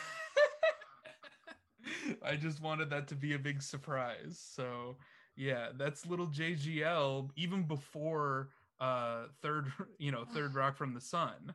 i 2.23 2.37
just 2.37 2.61
wanted 2.63 2.91
that 2.91 3.09
to 3.09 3.15
be 3.15 3.35
a 3.35 3.39
big 3.39 3.63
surprise 3.63 4.39
so 4.39 4.97
yeah 5.37 5.69
that's 5.77 6.07
little 6.07 6.29
jgl 6.29 7.31
even 7.37 7.67
before 7.67 8.51
uh 8.81 9.25
third 9.43 9.73
you 9.99 10.11
know 10.13 10.25
third 10.35 10.55
rock 10.55 10.77
from 10.77 10.95
the 10.95 11.01
sun 11.01 11.55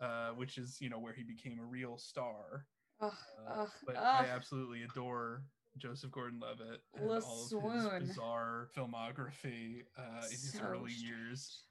uh 0.00 0.28
which 0.30 0.58
is 0.58 0.80
you 0.80 0.88
know 0.88 0.98
where 0.98 1.12
he 1.12 1.22
became 1.22 1.58
a 1.58 1.64
real 1.64 1.98
star 1.98 2.66
Ugh, 3.00 3.12
Uh, 3.48 3.66
but 3.86 3.96
ugh. 3.96 4.04
I 4.14 4.26
absolutely 4.28 4.82
adore 4.82 5.44
Joseph 5.76 6.10
Gordon-Levitt 6.10 6.82
and 6.96 7.22
all 7.22 7.44
of 7.44 7.50
swoon. 7.50 8.00
his 8.00 8.08
bizarre 8.10 8.68
filmography 8.76 9.84
uh, 9.96 10.24
in 10.26 10.42
his 10.42 10.54
So 10.54 10.64
early 10.64 10.90
strange. 10.90 10.92
years. 10.92 11.64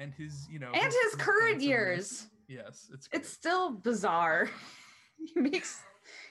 And 0.00 0.12
his 0.14 0.48
you 0.50 0.58
know 0.58 0.70
and 0.72 0.92
his 0.92 1.14
current 1.16 1.60
years. 1.60 2.26
Yes, 2.48 2.90
it's 2.92 3.08
It's 3.12 3.28
still 3.28 3.70
bizarre. 3.70 4.50
he 5.34 5.40
makes 5.40 5.80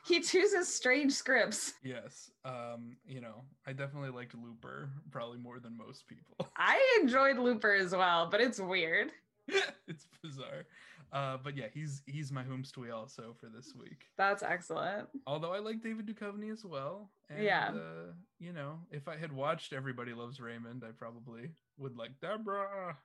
he 0.06 0.20
chooses 0.20 0.74
strange 0.74 1.14
scripts. 1.14 1.74
yes. 1.84 2.32
Um, 2.44 2.98
you 3.06 3.22
know, 3.22 3.44
I 3.66 3.72
definitely 3.72 4.10
liked 4.10 4.36
Looper 4.36 4.90
probably 5.12 5.38
more 5.38 5.60
than 5.60 5.78
most 5.78 6.08
people. 6.08 6.50
I 6.58 7.00
enjoyed 7.02 7.38
Looper 7.38 7.74
as 7.74 7.96
well, 7.96 8.28
but 8.30 8.42
it's 8.42 8.60
weird. 8.60 9.12
it's 9.88 10.08
bizarre. 10.22 10.66
Uh, 11.12 11.38
but 11.44 11.58
yeah, 11.58 11.66
he's 11.74 12.02
he's 12.06 12.32
my 12.32 12.44
homestui 12.44 12.94
also 12.94 13.36
for 13.40 13.48
this 13.48 13.74
week. 13.80 14.04
That's 14.18 14.44
excellent. 14.44 15.08
Although 15.26 15.54
I 15.54 15.60
like 15.60 15.82
David 15.82 16.06
Duchovny 16.08 16.52
as 16.52 16.64
well. 16.66 17.10
And, 17.30 17.44
Yeah. 17.44 17.72
Uh, 17.74 17.99
you 18.40 18.54
know, 18.54 18.80
if 18.92 19.08
I 19.08 19.18
had 19.18 19.32
watched 19.32 19.74
Everybody 19.74 20.14
Loves 20.14 20.40
Raymond, 20.40 20.84
I 20.88 20.92
probably 20.98 21.52
would 21.78 21.98
like 21.98 22.12
Deborah, 22.22 22.98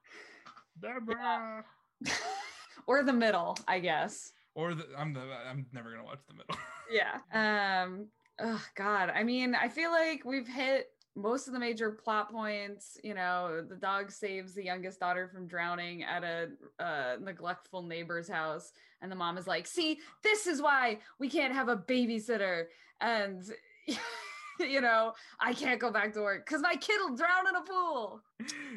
Deborah. 0.81 1.65
or 2.87 3.03
the 3.03 3.13
middle, 3.13 3.59
I 3.67 3.81
guess. 3.81 4.33
Or 4.55 4.75
the, 4.75 4.87
I'm 4.97 5.13
the 5.13 5.21
I'm 5.21 5.67
never 5.73 5.91
gonna 5.91 6.05
watch 6.05 6.21
the 6.29 6.35
middle. 6.35 6.57
Yeah. 6.91 7.83
Um 7.83 8.09
oh 8.41 8.63
god. 8.75 9.11
I 9.15 9.25
mean, 9.25 9.55
I 9.55 9.69
feel 9.69 9.91
like 9.91 10.23
we've 10.27 10.47
hit 10.47 10.91
most 11.17 11.47
of 11.47 11.55
the 11.55 11.59
major 11.59 11.91
plot 11.91 12.31
points, 12.31 12.99
you 13.03 13.15
know, 13.15 13.65
the 13.67 13.77
dog 13.77 14.11
saves 14.11 14.53
the 14.53 14.65
youngest 14.65 15.01
daughter 15.01 15.27
from 15.33 15.47
drowning 15.47 16.03
at 16.03 16.25
a 16.25 16.49
uh, 16.79 17.17
neglectful 17.23 17.83
neighbor's 17.83 18.29
house 18.29 18.73
and 19.01 19.11
the 19.11 19.17
mom 19.17 19.39
is 19.39 19.47
like, 19.47 19.67
"See, 19.67 20.01
this 20.23 20.47
is 20.47 20.61
why 20.61 20.99
we 21.19 21.29
can't 21.31 21.55
have 21.55 21.69
a 21.69 21.77
babysitter." 21.77 22.67
And 23.01 23.43
you 24.61 24.81
know, 24.81 25.13
I 25.41 25.53
can't 25.53 25.81
go 25.81 25.91
back 25.91 26.13
to 26.15 26.21
work 26.21 26.47
cuz 26.47 26.61
my 26.61 26.75
kid 26.77 26.99
will 27.01 27.17
drown 27.17 27.49
in 27.49 27.57
a 27.57 27.63
pool. 27.63 28.23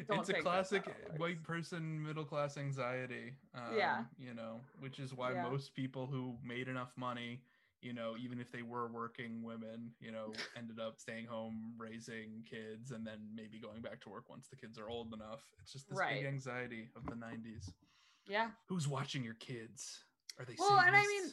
Don't 0.08 0.20
it's 0.20 0.28
a 0.28 0.34
classic 0.34 0.84
white 1.16 1.42
person 1.42 2.02
middle 2.02 2.24
class 2.24 2.56
anxiety. 2.56 3.34
Um, 3.54 3.74
Yeah. 3.76 4.04
You 4.18 4.34
know, 4.34 4.60
which 4.78 4.98
is 4.98 5.14
why 5.14 5.32
Yeah. 5.32 5.42
most 5.42 5.74
people 5.74 6.06
who 6.06 6.38
made 6.42 6.68
enough 6.68 6.96
money, 6.96 7.42
you 7.80 7.92
know, 7.92 8.16
even 8.16 8.40
if 8.40 8.50
they 8.50 8.62
were 8.62 8.88
working 8.88 9.42
women, 9.42 9.94
you 10.00 10.10
know, 10.10 10.32
ended 10.56 10.80
up 10.80 10.98
staying 10.98 11.26
home, 11.26 11.74
raising 11.78 12.42
kids, 12.44 12.90
and 12.90 13.06
then 13.06 13.34
maybe 13.34 13.58
going 13.58 13.80
back 13.82 14.00
to 14.00 14.08
work 14.08 14.28
once 14.28 14.48
the 14.48 14.56
kids 14.56 14.78
are 14.78 14.88
old 14.88 15.12
enough. 15.14 15.44
It's 15.62 15.72
just 15.72 15.88
this 15.88 15.98
Right. 15.98 16.14
big 16.20 16.26
anxiety 16.26 16.90
of 16.96 17.04
the 17.06 17.14
90s. 17.14 17.72
Yeah. 18.26 18.50
Who's 18.66 18.88
watching 18.88 19.22
your 19.24 19.34
kids? 19.34 20.04
Are 20.38 20.44
they 20.44 20.54
Well, 20.58 20.78
and 20.80 20.94
I 20.94 21.06
mean, 21.06 21.27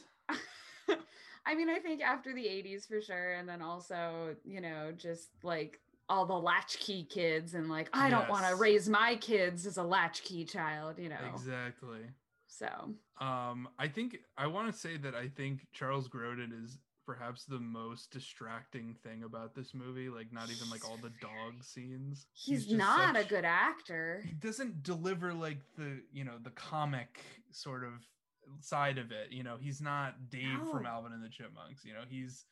I 1.46 1.54
mean, 1.54 1.70
I 1.70 1.78
think 1.78 2.02
after 2.02 2.34
the 2.34 2.44
80s 2.44 2.86
for 2.86 3.00
sure. 3.00 3.34
And 3.34 3.48
then 3.48 3.62
also, 3.62 4.34
you 4.44 4.60
know, 4.60 4.92
just 4.96 5.28
like 5.42 5.80
all 6.08 6.26
the 6.26 6.34
latchkey 6.34 7.04
kids 7.04 7.54
and 7.54 7.68
like, 7.68 7.88
I 7.92 8.10
don't 8.10 8.28
want 8.28 8.46
to 8.46 8.56
raise 8.56 8.88
my 8.88 9.16
kids 9.16 9.66
as 9.66 9.76
a 9.76 9.82
latchkey 9.82 10.44
child, 10.44 10.98
you 10.98 11.08
know. 11.08 11.16
Exactly. 11.32 12.00
So, 12.48 12.68
Um, 13.20 13.68
I 13.78 13.88
think 13.88 14.18
I 14.36 14.46
want 14.46 14.72
to 14.72 14.78
say 14.78 14.96
that 14.98 15.14
I 15.14 15.28
think 15.28 15.66
Charles 15.72 16.08
Grodin 16.08 16.64
is 16.64 16.78
perhaps 17.06 17.44
the 17.44 17.58
most 17.58 18.10
distracting 18.10 18.94
thing 19.04 19.22
about 19.22 19.54
this 19.54 19.74
movie. 19.74 20.08
Like, 20.08 20.32
not 20.32 20.50
even 20.50 20.68
like 20.70 20.88
all 20.88 20.96
the 20.96 21.12
dog 21.20 21.62
scenes. 21.62 22.26
he's, 22.32 22.64
just 22.64 22.76
not 22.76 23.16
a 23.16 23.24
good 23.24 23.44
actor. 23.44 24.22
He 24.26 24.32
doesn't 24.34 24.82
deliver 24.82 25.32
like 25.32 25.58
the 25.76 26.00
you 26.12 26.24
know 26.24 26.38
the 26.42 26.50
comic 26.50 27.20
sort 27.52 27.84
of 27.84 27.92
side 28.60 28.98
of 28.98 29.10
it. 29.10 29.30
You 29.30 29.42
know, 29.42 29.56
he's 29.60 29.80
not 29.80 30.30
Dave 30.30 30.60
from 30.70 30.86
Alvin 30.86 31.12
and 31.12 31.22
the 31.22 31.28
Chipmunks. 31.28 31.84
You 31.84 31.94
know, 31.94 32.04
he's 32.08 32.44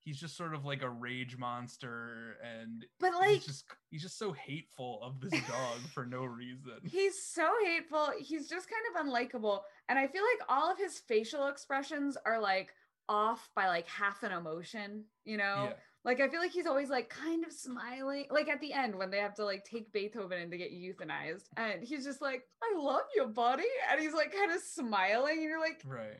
he's 0.00 0.18
just 0.18 0.36
sort 0.36 0.54
of 0.54 0.64
like 0.64 0.82
a 0.82 0.88
rage 0.88 1.36
monster, 1.36 2.36
and 2.42 2.84
But 2.98 3.14
like, 3.14 3.30
he's 3.30 3.46
just 3.46 3.64
he's 3.90 4.02
just 4.02 4.18
so 4.18 4.32
hateful 4.32 5.00
of 5.02 5.20
this 5.20 5.32
dog 5.32 5.78
for 5.92 6.06
no 6.06 6.24
reason. 6.24 6.80
He's 6.84 7.22
so 7.22 7.48
hateful. 7.64 8.08
He's 8.18 8.48
just 8.48 8.68
kind 8.68 8.82
of 8.94 9.06
unlikable. 9.06 9.60
And 9.88 9.98
I 9.98 10.06
feel 10.06 10.22
like 10.22 10.48
all 10.48 10.70
of 10.70 10.78
his 10.78 10.98
facial 10.98 11.48
expressions 11.48 12.16
are 12.24 12.40
like 12.40 12.72
off 13.08 13.50
by 13.54 13.66
like 13.66 13.88
half 13.88 14.22
an 14.22 14.32
emotion, 14.32 15.04
you 15.24 15.36
know? 15.36 15.68
Yeah. 15.70 15.72
Like 16.04 16.20
I 16.20 16.28
feel 16.28 16.40
like 16.40 16.52
he's 16.52 16.66
always 16.66 16.88
like 16.88 17.08
kind 17.10 17.44
of 17.44 17.52
smiling. 17.52 18.26
Like 18.30 18.48
at 18.48 18.60
the 18.60 18.72
end 18.72 18.96
when 18.96 19.10
they 19.10 19.18
have 19.18 19.34
to 19.34 19.44
like 19.44 19.64
take 19.64 19.92
Beethoven 19.92 20.38
in 20.38 20.50
to 20.50 20.56
get 20.56 20.72
euthanized. 20.72 21.44
And 21.56 21.82
he's 21.84 22.04
just 22.04 22.22
like, 22.22 22.42
I 22.62 22.78
love 22.80 23.02
you, 23.14 23.26
buddy. 23.26 23.64
And 23.90 24.00
he's 24.00 24.14
like 24.14 24.34
kind 24.34 24.50
of 24.52 24.60
smiling. 24.62 25.34
And 25.38 25.42
you're 25.42 25.60
like, 25.60 25.82
Right. 25.86 26.16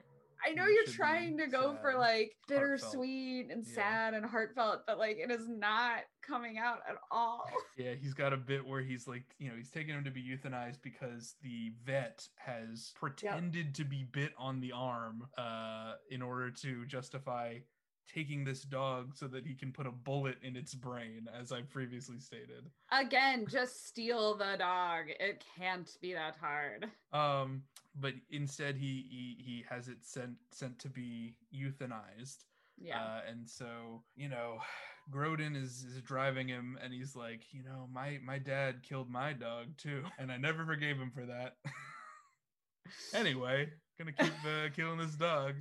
I 0.46 0.52
know 0.54 0.64
You 0.64 0.72
you're 0.86 0.94
trying 0.94 1.36
to 1.36 1.46
go 1.48 1.76
for 1.82 1.90
sad, 1.92 1.98
like 1.98 2.32
heartfelt. 2.48 2.48
bittersweet 2.48 3.50
and 3.50 3.62
Yeah. 3.66 3.74
sad 3.74 4.14
and 4.14 4.24
heartfelt, 4.24 4.80
but 4.86 4.98
like 4.98 5.18
it 5.18 5.30
is 5.30 5.46
not 5.48 5.98
coming 6.22 6.56
out 6.56 6.78
at 6.88 6.96
all. 7.10 7.44
Yeah, 7.76 7.92
he's 7.94 8.12
got 8.14 8.32
a 8.34 8.36
bit 8.38 8.66
where 8.66 8.80
he's 8.82 9.06
like, 9.06 9.24
you 9.38 9.48
know, 9.50 9.56
he's 9.56 9.70
taking 9.70 9.94
him 9.94 10.04
to 10.04 10.10
be 10.10 10.22
euthanized 10.22 10.80
because 10.82 11.34
the 11.42 11.72
vet 11.84 12.26
has 12.36 12.92
pretended 12.94 13.74
to 13.76 13.84
be 13.84 14.04
bit 14.04 14.32
on 14.38 14.60
the 14.60 14.72
arm 14.72 15.26
uh, 15.38 15.92
in 16.10 16.20
order 16.22 16.50
to 16.50 16.84
justify 16.86 17.58
taking 18.12 18.44
this 18.44 18.62
dog 18.62 19.14
so 19.14 19.26
that 19.28 19.46
he 19.46 19.54
can 19.54 19.72
put 19.72 19.86
a 19.86 19.90
bullet 19.90 20.36
in 20.42 20.56
its 20.56 20.74
brain, 20.74 21.28
as 21.38 21.52
I 21.52 21.62
previously 21.62 22.18
stated. 22.18 22.70
Again, 22.92 23.46
just 23.48 23.86
steal 23.86 24.36
the 24.36 24.56
dog. 24.58 25.06
It 25.08 25.44
can't 25.58 25.90
be 26.00 26.12
that 26.14 26.36
hard. 26.40 26.88
Um, 27.12 27.62
but 27.94 28.14
instead, 28.30 28.76
he 28.76 29.06
he 29.08 29.36
he 29.44 29.64
has 29.68 29.88
it 29.88 29.98
sent 30.02 30.32
sent 30.52 30.78
to 30.80 30.88
be 30.88 31.36
euthanized. 31.54 32.44
Yeah. 32.78 33.02
Uh, 33.02 33.20
and 33.28 33.48
so, 33.48 34.02
you 34.16 34.28
know, 34.28 34.58
Grodin 35.10 35.54
is, 35.56 35.84
is 35.84 36.00
driving 36.02 36.48
him 36.48 36.78
and 36.82 36.92
he's 36.92 37.14
like, 37.14 37.42
you 37.52 37.62
know, 37.62 37.88
my 37.92 38.18
my 38.24 38.38
dad 38.38 38.82
killed 38.82 39.10
my 39.10 39.32
dog 39.32 39.66
too, 39.76 40.02
and 40.18 40.32
I 40.32 40.36
never 40.36 40.64
forgave 40.64 40.96
him 40.96 41.10
for 41.10 41.26
that. 41.26 41.56
anyway, 43.14 43.68
gonna 43.98 44.12
keep 44.12 44.32
uh, 44.44 44.68
killing 44.74 44.98
this 44.98 45.14
dog. 45.14 45.54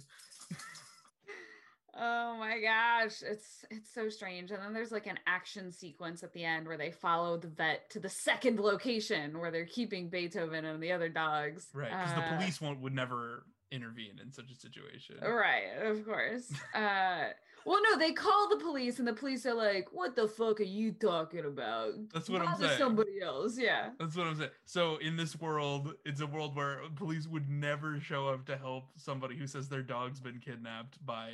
Oh 2.02 2.38
my 2.38 2.60
gosh, 2.60 3.22
it's 3.22 3.66
it's 3.70 3.94
so 3.94 4.08
strange. 4.10 4.52
And 4.52 4.62
then 4.64 4.74
there's 4.74 4.92
like 4.92 5.08
an 5.08 5.20
action 5.28 5.72
sequence 5.72 6.24
at 6.24 6.34
the 6.34 6.44
end 6.46 6.68
where 6.68 6.78
they 6.78 6.92
follow 6.92 7.38
the 7.38 7.48
vet 7.50 7.90
to 7.92 8.00
the 8.00 8.10
second 8.10 8.60
location 8.60 9.38
where 9.40 9.52
they're 9.52 9.66
keeping 9.66 10.10
Beethoven 10.10 10.64
and 10.66 10.82
the 10.82 10.92
other 10.94 11.10
dogs. 11.10 11.68
Right, 11.74 11.90
because 11.90 12.12
Uh, 12.14 12.16
the 12.32 12.38
police 12.38 12.62
won't 12.62 12.80
would 12.82 12.94
never 12.96 13.44
intervene 13.72 14.20
in 14.22 14.32
such 14.32 14.50
a 14.50 14.56
situation. 14.56 15.18
Right, 15.22 15.78
of 15.84 16.06
course. 16.06 16.52
uh 16.74 17.28
well 17.66 17.82
no, 17.92 18.00
they 18.00 18.14
call 18.14 18.48
the 18.50 18.56
police 18.64 19.00
and 19.00 19.08
the 19.08 19.14
police 19.14 19.46
are 19.46 19.54
like, 19.54 19.90
What 19.92 20.16
the 20.16 20.28
fuck 20.28 20.60
are 20.62 20.64
you 20.64 20.94
talking 20.94 21.44
about? 21.46 21.92
That's 22.14 22.30
what 22.30 22.42
I'm 22.42 22.58
saying. 22.58 22.78
Somebody 22.80 23.22
else, 23.22 23.60
yeah. 23.60 23.90
That's 24.00 24.16
what 24.16 24.26
I'm 24.28 24.38
saying. 24.38 24.52
So 24.66 24.96
in 24.98 25.18
this 25.18 25.38
world, 25.40 25.94
it's 26.06 26.22
a 26.22 26.28
world 26.28 26.56
where 26.56 26.80
police 26.96 27.28
would 27.28 27.50
never 27.50 28.00
show 28.00 28.30
up 28.30 28.46
to 28.46 28.56
help 28.58 28.86
somebody 28.96 29.36
who 29.38 29.46
says 29.46 29.68
their 29.68 29.84
dog's 29.84 30.22
been 30.22 30.40
kidnapped 30.40 31.06
by, 31.06 31.32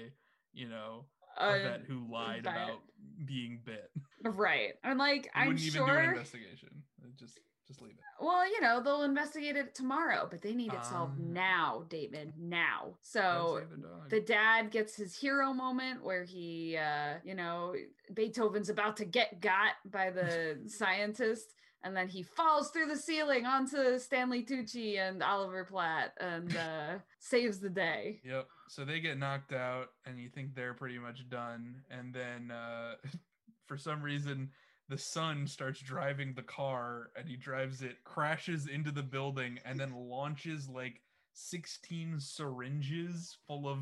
you 0.56 0.68
know, 0.70 1.06
Uh, 1.38 1.52
vet 1.64 1.82
who 1.88 2.08
lied 2.12 2.44
vet. 2.44 2.54
about 2.56 2.80
being 3.26 3.62
bit. 3.66 3.92
right. 4.24 4.74
And 4.84 4.98
like 4.98 5.30
I'm 5.36 5.48
wouldn't 5.48 5.66
even 5.66 5.82
do 5.86 5.92
an 5.92 5.96
sure 6.04 6.12
investigation. 6.12 6.84
Just 7.18 7.40
just 7.68 7.82
leave 7.82 7.94
it. 7.94 8.24
Well, 8.24 8.48
you 8.48 8.62
know, 8.62 8.82
they'll 8.82 9.02
investigate 9.04 9.56
it 9.56 9.74
tomorrow, 9.74 10.28
but 10.30 10.42
they 10.42 10.54
need 10.54 10.72
it 10.74 10.86
solved 10.86 11.18
Ah. 11.20 11.24
now, 11.24 11.86
David. 11.90 12.34
Now. 12.38 12.98
So 13.02 13.62
the 14.10 14.20
the 14.20 14.22
dad 14.22 14.70
gets 14.72 14.96
his 14.96 15.18
hero 15.18 15.52
moment 15.54 16.04
where 16.04 16.24
he 16.24 16.78
uh 16.78 17.16
you 17.24 17.36
know 17.36 17.76
beethoven's 18.14 18.70
about 18.70 18.98
to 18.98 19.06
get 19.06 19.42
got 19.42 19.74
by 19.86 20.10
the 20.12 20.60
scientist 20.68 21.54
and 21.84 21.96
then 21.98 22.08
he 22.08 22.24
falls 22.24 22.70
through 22.72 22.88
the 22.88 22.96
ceiling 22.98 23.46
onto 23.46 23.98
stanley 24.00 24.44
tucci 24.46 24.98
and 25.00 25.22
oliver 25.24 25.64
platt 25.66 26.14
and 26.20 26.56
uh 26.56 26.98
saves 27.20 27.60
the 27.60 27.70
day 27.70 28.22
Yep. 28.24 28.48
So 28.68 28.84
they 28.86 29.00
get 29.00 29.18
knocked 29.18 29.54
out, 29.54 29.90
and 30.06 30.20
you 30.20 30.30
think 30.30 30.56
they're 30.56 30.74
pretty 30.74 30.98
much 31.00 31.28
done, 31.30 31.84
and 31.90 32.14
then 32.14 32.52
uh, 32.52 32.96
for 33.68 33.78
some 33.78 34.02
reason. 34.02 34.52
The 34.88 35.00
son 35.00 35.48
starts 35.48 35.80
driving 35.80 36.36
the 36.36 36.44
car 36.44 37.10
and 37.16 37.28
he 37.28 37.36
drives 37.38 37.82
it, 37.82 38.04
crashes 38.04 38.68
into 38.68 38.92
the 38.92 39.02
building, 39.02 39.58
and 39.66 39.80
then 39.80 39.96
launches 39.96 40.70
like 40.70 41.02
16 41.34 42.20
syringes 42.20 43.36
full 43.48 43.68
of 43.68 43.80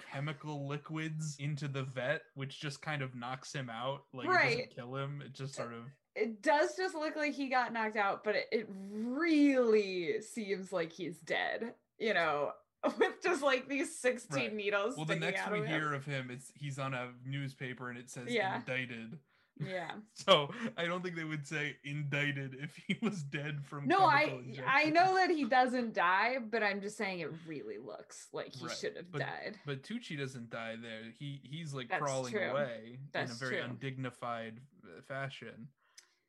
chemical 0.00 0.68
liquids 0.68 1.34
into 1.40 1.66
the 1.66 1.82
vet, 1.82 2.22
which 2.34 2.60
just 2.60 2.80
kind 2.80 3.02
of 3.02 3.16
knocks 3.16 3.52
him 3.52 3.68
out. 3.68 4.02
Like, 4.12 4.26
it 4.26 4.30
Right. 4.30 4.48
doesn't 4.50 4.74
kill 4.76 4.94
him. 4.94 5.20
It 5.20 5.32
just 5.32 5.56
sort 5.56 5.72
of. 5.72 5.86
it 6.14 6.42
does 6.42 6.76
just 6.76 6.94
look 6.94 7.16
like 7.16 7.34
he 7.34 7.48
got 7.48 7.72
knocked 7.72 7.96
out 7.96 8.22
but 8.22 8.36
it, 8.36 8.46
it 8.52 8.66
really 8.70 10.20
seems 10.22 10.72
like 10.72 10.92
he's 10.92 11.18
dead 11.18 11.74
you 11.98 12.14
know 12.14 12.52
with 12.98 13.22
just 13.22 13.42
like 13.42 13.68
these 13.68 13.98
16 13.98 14.36
Right. 14.36 14.54
needles 14.54 14.96
Well, 14.96 15.06
the 15.06 15.16
next 15.16 15.50
we 15.50 15.60
of 15.60 15.66
hear 15.66 15.92
of 15.92 16.04
him, 16.04 16.30
it's 16.30 16.52
he's 16.54 16.78
on 16.78 16.94
a 16.94 17.08
newspaper 17.24 17.88
and 17.90 17.98
it 17.98 18.08
says 18.10 18.28
Yeah. 18.28 18.56
indicted. 18.56 19.18
yeah 19.58 19.92
So 20.14 20.50
I 20.76 20.84
don't 20.84 21.02
think 21.02 21.16
they 21.16 21.24
would 21.24 21.46
say 21.46 21.76
indicted 21.84 22.56
if 22.60 22.76
he 22.86 22.96
was 23.02 23.22
dead 23.22 23.64
from. 23.64 23.88
No, 23.88 24.04
I 24.04 24.26
chemical 24.26 24.64
I 24.68 24.84
know 24.90 25.14
that 25.16 25.30
he 25.30 25.44
doesn't 25.44 25.94
die, 25.94 26.36
but 26.50 26.62
I'm 26.62 26.80
just 26.80 26.96
saying 26.96 27.20
it 27.20 27.30
really 27.46 27.78
looks 27.78 28.28
like 28.32 28.54
he 28.54 28.66
Right, 28.66 28.76
should 28.76 28.96
have 28.96 29.10
but- 29.10 29.20
died. 29.20 29.58
But 29.64 29.82
Tucci 29.82 30.18
doesn't 30.18 30.50
die 30.50 30.76
there. 30.80 31.10
He 31.18 31.40
he's 31.42 31.72
like 31.74 31.88
That's 31.88 32.02
crawling 32.02 32.32
true. 32.34 32.42
away 32.50 32.98
in 33.14 33.20
a 33.22 33.26
very 33.34 33.56
true. 33.56 33.64
undignified 33.64 34.60
uh, 34.84 35.00
fashion. 35.08 35.68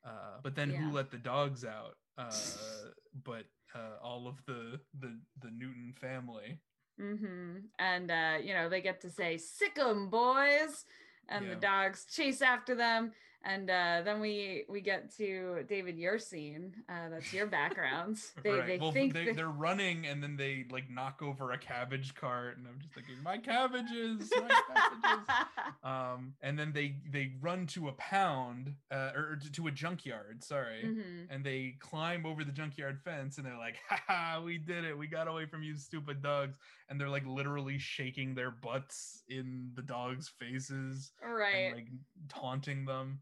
Uh, 0.06 0.40
but 0.42 0.56
then 0.56 0.72
Yeah. 0.72 0.78
who 0.78 0.92
let 0.92 1.12
the 1.12 1.18
dogs 1.18 1.66
out? 1.66 1.98
Uh, 2.18 2.32
but 3.24 3.46
uh, 3.76 4.04
all 4.04 4.28
of 4.28 4.44
the 4.46 4.80
the 5.00 5.20
the 5.42 5.52
Newton 5.52 5.94
family. 6.00 6.60
Mm-hmm. 7.00 7.58
And 7.80 8.12
uh, 8.12 8.38
you 8.44 8.54
know, 8.54 8.70
they 8.70 8.82
get 8.82 9.02
to 9.02 9.10
say 9.10 9.38
"sick 9.38 9.78
'em, 9.80 10.10
boys," 10.10 10.86
and 11.30 11.50
the 11.50 11.56
dogs 11.56 12.06
chase 12.06 12.42
after 12.42 12.76
them. 12.76 13.12
And 13.44 13.70
uh, 13.70 14.02
then 14.04 14.20
we 14.20 14.66
we 14.68 14.82
get 14.82 15.16
to 15.18 15.64
David, 15.70 15.98
your 15.98 16.20
scene. 16.20 16.74
Uh, 16.90 17.10
that's 17.10 17.32
your 17.34 17.46
background. 17.48 18.18
They, 18.44 18.52
right. 18.52 18.68
they 18.68 18.78
well, 18.78 18.92
think 18.92 19.14
they, 19.14 19.32
they're 19.32 19.48
running 19.50 20.06
and 20.06 20.22
then 20.22 20.38
they 20.38 20.66
like 20.72 20.90
knock 20.90 21.22
over 21.22 21.52
a 21.52 21.58
cabbage 21.58 22.14
cart, 22.16 22.58
and 22.58 22.68
I'm 22.68 22.80
just 22.80 22.94
thinking, 22.94 23.16
my 23.24 23.38
cabbages, 23.38 24.30
my 24.36 24.48
cabbages. 24.48 25.28
um, 25.84 26.34
and 26.42 26.58
then 26.58 26.72
they 26.74 26.96
they 27.12 27.34
run 27.42 27.66
to 27.68 27.88
a 27.88 27.94
pound, 27.94 28.74
uh, 28.92 29.12
or 29.16 29.40
to, 29.54 29.68
a 29.68 29.72
junkyard. 29.72 30.44
Sorry. 30.44 30.84
Mhm. 30.86 31.28
And 31.30 31.44
they 31.44 31.76
climb 31.80 32.26
over 32.26 32.44
the 32.44 32.52
junkyard 32.52 33.00
fence, 33.04 33.38
and 33.38 33.46
they're 33.46 33.58
like, 33.58 33.78
"Ha 33.90 34.02
ha, 34.08 34.42
we 34.44 34.58
did 34.58 34.84
it! 34.84 34.98
We 34.98 35.08
got 35.08 35.28
away 35.28 35.46
from 35.46 35.64
you, 35.64 35.76
stupid 35.78 36.22
dogs!" 36.22 36.58
And 36.90 37.00
they're 37.00 37.10
like 37.10 37.26
literally 37.26 37.78
shaking 37.80 38.36
their 38.36 38.52
butts 38.52 39.24
in 39.30 39.72
the 39.76 39.82
dogs' 39.82 40.30
faces 40.40 41.12
Right. 41.24 41.68
and 41.68 41.76
like 41.76 41.88
taunting 42.30 42.86
them. 42.86 43.20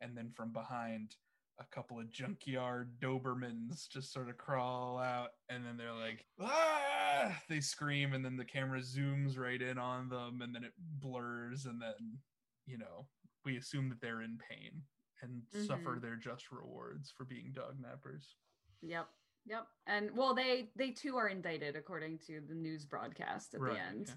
And 0.00 0.16
then 0.16 0.32
from 0.36 0.52
behind, 0.52 1.16
a 1.60 1.64
couple 1.64 2.00
of 2.00 2.10
junkyard 2.10 2.98
Dobermans 3.00 3.88
just 3.88 4.12
sort 4.12 4.28
of 4.28 4.36
crawl 4.36 4.98
out, 4.98 5.30
and 5.48 5.64
then 5.64 5.76
they're 5.76 5.92
like, 5.92 6.26
ah! 6.40 7.40
They 7.48 7.60
scream, 7.60 8.12
and 8.12 8.24
then 8.24 8.36
the 8.36 8.44
camera 8.44 8.80
zooms 8.80 9.38
right 9.38 9.62
in 9.62 9.78
on 9.78 10.08
them, 10.08 10.42
and 10.42 10.52
then 10.54 10.64
it 10.64 10.72
blurs, 10.78 11.66
and 11.66 11.80
then, 11.80 12.18
you 12.66 12.76
know, 12.76 13.06
we 13.44 13.56
assume 13.56 13.88
that 13.90 14.00
they're 14.00 14.22
in 14.22 14.36
pain 14.38 14.82
and 15.22 15.42
suffer 15.52 15.96
Mhm. 15.96 16.02
their 16.02 16.16
just 16.16 16.50
rewards 16.50 17.10
for 17.12 17.24
being 17.24 17.52
dog 17.52 17.78
nappers. 17.80 18.34
Yep. 18.82 19.08
Yep. 19.46 19.68
And 19.86 20.10
well, 20.16 20.34
they 20.34 20.72
they 20.74 20.90
too 20.90 21.16
are 21.16 21.28
indicted 21.28 21.76
according 21.76 22.18
to 22.20 22.40
the 22.40 22.54
news 22.54 22.84
broadcast 22.84 23.54
at 23.54 23.60
the 23.60 23.78
end. 23.78 24.08
yeah. 24.08 24.14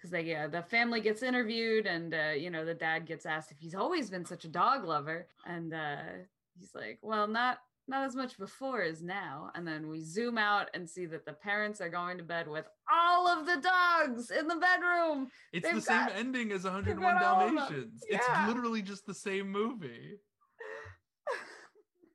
Because 0.00 0.10
they 0.10 0.34
uh, 0.34 0.48
the 0.48 0.62
family 0.62 1.00
gets 1.00 1.22
interviewed 1.22 1.86
and 1.86 2.14
uh, 2.14 2.30
you 2.36 2.50
know 2.50 2.64
the 2.64 2.74
dad 2.74 3.06
gets 3.06 3.26
asked 3.26 3.50
if 3.50 3.58
he's 3.58 3.74
always 3.74 4.08
been 4.08 4.24
such 4.24 4.44
a 4.44 4.48
dog 4.48 4.84
lover 4.84 5.26
and 5.46 5.74
uh, 5.74 5.96
he's 6.58 6.74
like 6.74 6.98
well 7.02 7.26
not 7.26 7.58
not 7.88 8.04
as 8.04 8.14
much 8.14 8.38
before 8.38 8.82
as 8.82 9.02
now 9.02 9.50
and 9.54 9.66
then 9.66 9.88
we 9.88 10.00
zoom 10.00 10.38
out 10.38 10.68
and 10.74 10.88
see 10.88 11.06
that 11.06 11.26
the 11.26 11.32
parents 11.32 11.80
are 11.80 11.88
going 11.88 12.16
to 12.16 12.22
bed 12.22 12.46
with 12.46 12.66
all 12.90 13.26
of 13.28 13.46
the 13.46 13.56
dogs 13.60 14.30
in 14.30 14.46
the 14.46 14.56
bedroom 14.56 15.28
It's 15.52 15.66
They've 15.66 15.74
the 15.74 15.80
same 15.80 16.08
ending 16.14 16.52
as 16.52 16.64
101 16.64 17.14
all. 17.14 17.20
Dalmatians. 17.20 18.04
Yeah. 18.08 18.18
It's 18.18 18.48
literally 18.48 18.82
just 18.82 19.06
the 19.06 19.14
same 19.14 19.50
movie. 19.50 20.16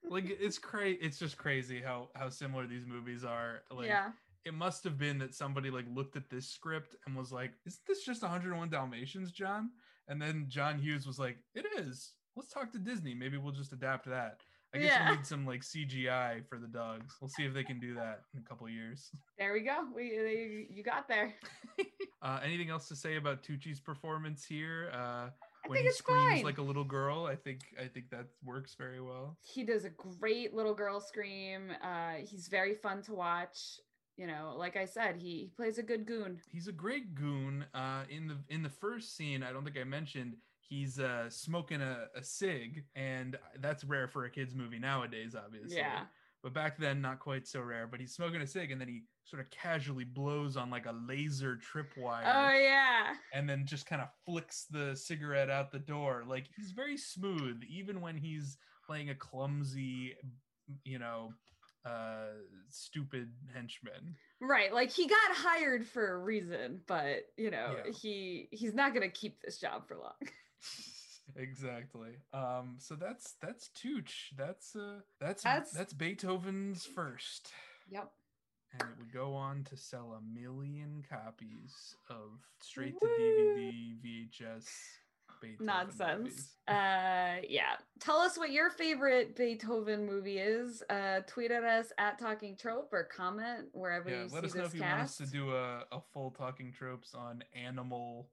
Like 0.07 0.37
it's 0.39 0.59
crazy. 0.59 0.99
It's 1.01 1.17
just 1.17 1.35
crazy 1.35 1.81
how 1.81 2.09
how 2.13 2.29
similar 2.29 2.67
these 2.67 2.85
movies 2.85 3.23
are. 3.23 3.63
Like 3.71 3.87
yeah 3.87 4.09
it 4.45 4.53
must 4.53 4.83
have 4.83 4.97
been 4.97 5.17
that 5.19 5.33
somebody 5.33 5.69
like 5.69 5.85
looked 5.93 6.15
at 6.15 6.29
this 6.29 6.47
script 6.47 6.95
and 7.05 7.15
was 7.15 7.31
like, 7.31 7.51
"Isn't 7.65 7.85
this 7.87 8.03
just 8.05 8.21
101 8.21 8.69
Dalmatians, 8.69 9.31
John?" 9.31 9.71
And 10.07 10.21
then 10.21 10.45
John 10.47 10.79
Hughes 10.79 11.05
was 11.07 11.17
like, 11.19 11.37
"It 11.55 11.65
is. 11.77 12.13
Let's 12.35 12.49
talk 12.49 12.71
to 12.73 12.79
Disney. 12.79 13.13
Maybe 13.13 13.37
we'll 13.37 13.51
just 13.53 13.73
adapt 13.73 14.05
that." 14.05 14.41
I 14.73 14.77
guess 14.79 14.87
Yeah. 14.91 15.07
we'll 15.07 15.15
need 15.17 15.25
some 15.25 15.45
like 15.45 15.61
CGI 15.63 16.41
for 16.49 16.57
the 16.59 16.67
dogs. 16.67 17.15
We'll 17.21 17.29
see 17.29 17.45
if 17.45 17.53
they 17.53 17.63
can 17.63 17.79
do 17.79 17.93
that 17.95 18.21
in 18.33 18.41
a 18.41 18.43
couple 18.43 18.67
of 18.67 18.73
years. 18.73 19.09
there 19.39 19.53
we 19.53 19.61
go 19.61 19.87
we 19.95 20.09
they, 20.17 20.67
you 20.69 20.83
got 20.83 21.07
there 21.07 21.33
Uh, 22.21 22.39
anything 22.43 22.69
else 22.71 22.87
to 22.87 22.95
say 22.95 23.15
about 23.17 23.43
Tucci's 23.43 23.79
performance 23.79 24.43
here? 24.43 24.89
Uh, 24.91 24.97
i 24.97 25.29
when 25.67 25.77
think 25.77 25.83
he 25.83 25.89
it's 25.89 25.99
screams 25.99 26.23
fine 26.33 26.43
like 26.43 26.57
a 26.57 26.61
little 26.61 26.83
girl, 26.83 27.25
I 27.25 27.35
think 27.35 27.61
I 27.81 27.87
think 27.87 28.09
that 28.09 28.25
works 28.43 28.75
very 28.75 28.99
well. 28.99 29.37
he 29.41 29.63
does 29.63 29.85
a 29.85 29.89
great 29.91 30.53
little 30.53 30.73
girl 30.75 30.99
scream 30.99 31.71
uh 31.81 32.15
he's 32.25 32.47
very 32.49 32.75
fun 32.75 33.01
to 33.03 33.13
watch 33.13 33.79
you 34.17 34.27
know 34.27 34.53
like 34.57 34.75
i 34.77 34.85
said 34.85 35.15
he, 35.17 35.29
he 35.29 35.51
plays 35.55 35.77
a 35.77 35.83
good 35.83 36.05
goon 36.05 36.39
He's 36.51 36.67
a 36.67 36.71
great 36.71 37.15
goon. 37.15 37.65
Uh, 37.73 38.03
in 38.09 38.27
the 38.27 38.37
in 38.49 38.63
the 38.63 38.69
first 38.69 39.15
scene, 39.17 39.43
I 39.43 39.51
don't 39.51 39.63
think 39.63 39.77
I 39.77 39.83
mentioned 39.83 40.35
he's 40.59 40.99
uh, 40.99 41.29
smoking 41.29 41.81
a, 41.81 42.05
a 42.15 42.23
cig, 42.23 42.83
and 42.95 43.37
that's 43.59 43.83
rare 43.83 44.07
for 44.07 44.25
a 44.25 44.29
kids 44.29 44.55
movie 44.55 44.79
nowadays, 44.79 45.35
obviously. 45.35 45.77
yeah 45.77 46.03
But 46.43 46.53
back 46.53 46.77
then, 46.77 47.01
not 47.01 47.19
quite 47.19 47.45
so 47.47 47.61
rare. 47.61 47.87
But 47.87 47.99
he's 47.99 48.13
smoking 48.13 48.41
a 48.41 48.47
cig, 48.47 48.71
and 48.71 48.79
then 48.79 48.87
he 48.87 49.03
sort 49.25 49.41
of 49.41 49.49
casually 49.51 50.03
blows 50.05 50.55
on 50.55 50.69
like 50.69 50.85
a 50.85 50.95
laser 51.07 51.57
tripwire. 51.57 52.23
oh 52.25 52.53
yeah 52.53 53.13
and 53.33 53.49
then 53.49 53.65
just 53.65 53.85
kind 53.85 54.01
of 54.01 54.07
flicks 54.25 54.65
the 54.69 54.95
cigarette 54.95 55.49
out 55.49 55.71
the 55.71 55.79
door. 55.79 56.23
Like 56.27 56.45
he's 56.55 56.71
very 56.71 56.97
smooth, 56.97 57.61
even 57.69 57.99
when 58.01 58.15
he's 58.17 58.57
playing 58.85 59.09
a 59.09 59.15
clumsy, 59.15 60.15
you 60.83 60.99
know, 60.99 61.33
uh, 61.85 62.33
stupid 62.69 63.29
henchman. 63.53 64.15
Right, 64.41 64.73
like 64.73 64.91
he 64.91 65.07
got 65.07 65.17
hired 65.31 65.85
for 65.85 66.13
a 66.13 66.17
reason, 66.17 66.81
but 66.87 67.25
you 67.37 67.51
know, 67.51 67.75
Yeah. 67.85 67.91
he 67.91 68.47
he's 68.51 68.73
not 68.73 68.93
going 68.93 69.09
to 69.09 69.15
keep 69.15 69.41
this 69.41 69.57
job 69.59 69.87
for 69.87 69.97
long. 69.97 70.13
exactly. 71.35 72.17
Um, 72.33 72.75
so 72.79 72.95
that's 72.95 73.35
that's 73.41 73.69
Tooch. 73.69 74.31
That's 74.37 74.75
uh, 74.75 74.99
that's 75.19 75.43
That's- 75.43 75.71
that's 75.71 75.93
Beethoven's 75.93 76.85
first. 76.85 77.51
Yep. 77.89 78.11
And 78.73 78.89
it 78.89 78.97
would 78.99 79.13
go 79.13 79.33
on 79.33 79.63
to 79.69 79.77
sell 79.77 80.17
a 80.19 80.37
million 80.37 81.01
copies 81.09 81.95
of 82.09 82.41
straight 82.61 82.99
to 82.99 83.05
DVD, 83.05 83.95
VHS, 84.03 84.65
Beethoven 85.45 85.65
Nonsense. 85.65 86.51
Uh 86.67 87.41
yeah. 87.47 87.75
Tell 87.99 88.17
us 88.17 88.37
what 88.37 88.51
your 88.51 88.69
favorite 88.69 89.35
Beethoven 89.35 90.05
movie 90.05 90.37
is. 90.39 90.83
Uh 90.89 91.21
tweet 91.27 91.51
at 91.51 91.63
us 91.63 91.87
at 91.97 92.17
Talking 92.19 92.55
Trope 92.57 92.89
or 92.91 93.03
comment 93.03 93.67
wherever 93.73 94.09
yeah, 94.09 94.23
you 94.23 94.29
let 94.31 94.41
see 94.43 94.47
us 94.49 94.55
know 94.55 94.63
this 94.63 94.73
if 94.73 94.75
you 94.75 94.81
want 94.81 94.93
us 95.01 95.17
cast. 95.17 95.31
to 95.31 95.37
do 95.37 95.51
a, 95.55 95.83
a 95.91 96.01
full 96.13 96.31
talking 96.31 96.71
tropes 96.71 97.13
on 97.13 97.43
animal 97.55 98.29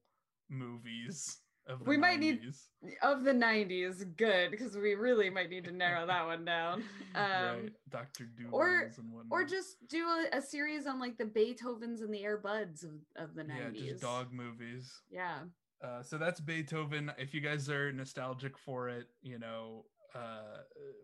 movies 0.48 1.38
of 1.68 1.79
the 1.79 1.85
We 1.85 1.96
might 1.96 2.18
need- 2.18 2.42
90s. 2.42 2.66
of 3.03 3.22
the 3.22 3.31
90s, 3.33 4.16
good, 4.16 4.51
because 4.51 4.75
we 4.77 4.94
really 4.94 5.31
might 5.31 5.48
need 5.48 5.64
to 5.66 5.70
narrow 5.70 6.05
that 6.07 6.27
one 6.27 6.44
down. 6.44 6.83
Um 7.14 7.22
right, 7.25 7.72
Doctor 7.90 8.25
Doodles 8.25 8.53
or- 8.55 8.90
and 8.96 9.12
whatnot. 9.12 9.31
Or 9.31 9.44
just 9.44 9.77
do 9.88 10.07
a, 10.07 10.38
a 10.38 10.40
series 10.42 10.87
on 10.87 10.98
like 10.98 11.18
the 11.18 11.25
Beethovens 11.27 12.01
and 12.01 12.12
the 12.12 12.25
Air 12.25 12.38
Buds 12.38 12.83
of, 12.83 12.92
of 13.16 13.35
the 13.35 13.42
90s. 13.42 13.75
yeah, 13.75 13.90
just 13.90 14.01
dog 14.03 14.33
movies. 14.33 14.90
Yeah. 15.11 15.40
Uh, 15.82 16.02
so 16.02 16.16
that's 16.18 16.40
Beethoven. 16.40 17.10
If 17.18 17.34
you 17.34 17.40
guys 17.40 17.68
are 17.68 17.92
nostalgic 17.92 18.56
for 18.56 18.88
it, 18.88 19.08
you 19.22 19.38
know, 19.38 19.84
uh, 20.14 20.58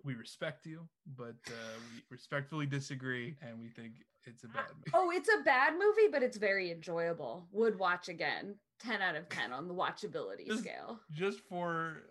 we 0.04 0.14
respect 0.14 0.66
you, 0.66 0.86
but 1.16 1.34
uh, 1.48 1.78
we 1.90 2.02
respectfully 2.10 2.66
disagree, 2.66 3.36
and 3.42 3.58
we 3.58 3.68
think 3.70 3.94
it's 4.24 4.44
a 4.44 4.48
bad 4.48 4.64
movie. 4.76 4.90
Oh, 4.94 5.10
it's 5.10 5.28
a 5.28 5.42
bad 5.42 5.72
movie, 5.74 6.08
but 6.12 6.22
it's 6.22 6.36
very 6.36 6.70
enjoyable. 6.70 7.46
Would 7.52 7.78
watch 7.78 8.08
again. 8.08 8.56
10 8.80 9.02
out 9.02 9.16
of 9.16 9.28
10 9.28 9.52
on 9.52 9.66
the 9.66 9.74
watchability 9.74 10.46
Just- 10.46 10.60
scale. 10.60 11.00
Just 11.10 11.40
for 11.48 12.04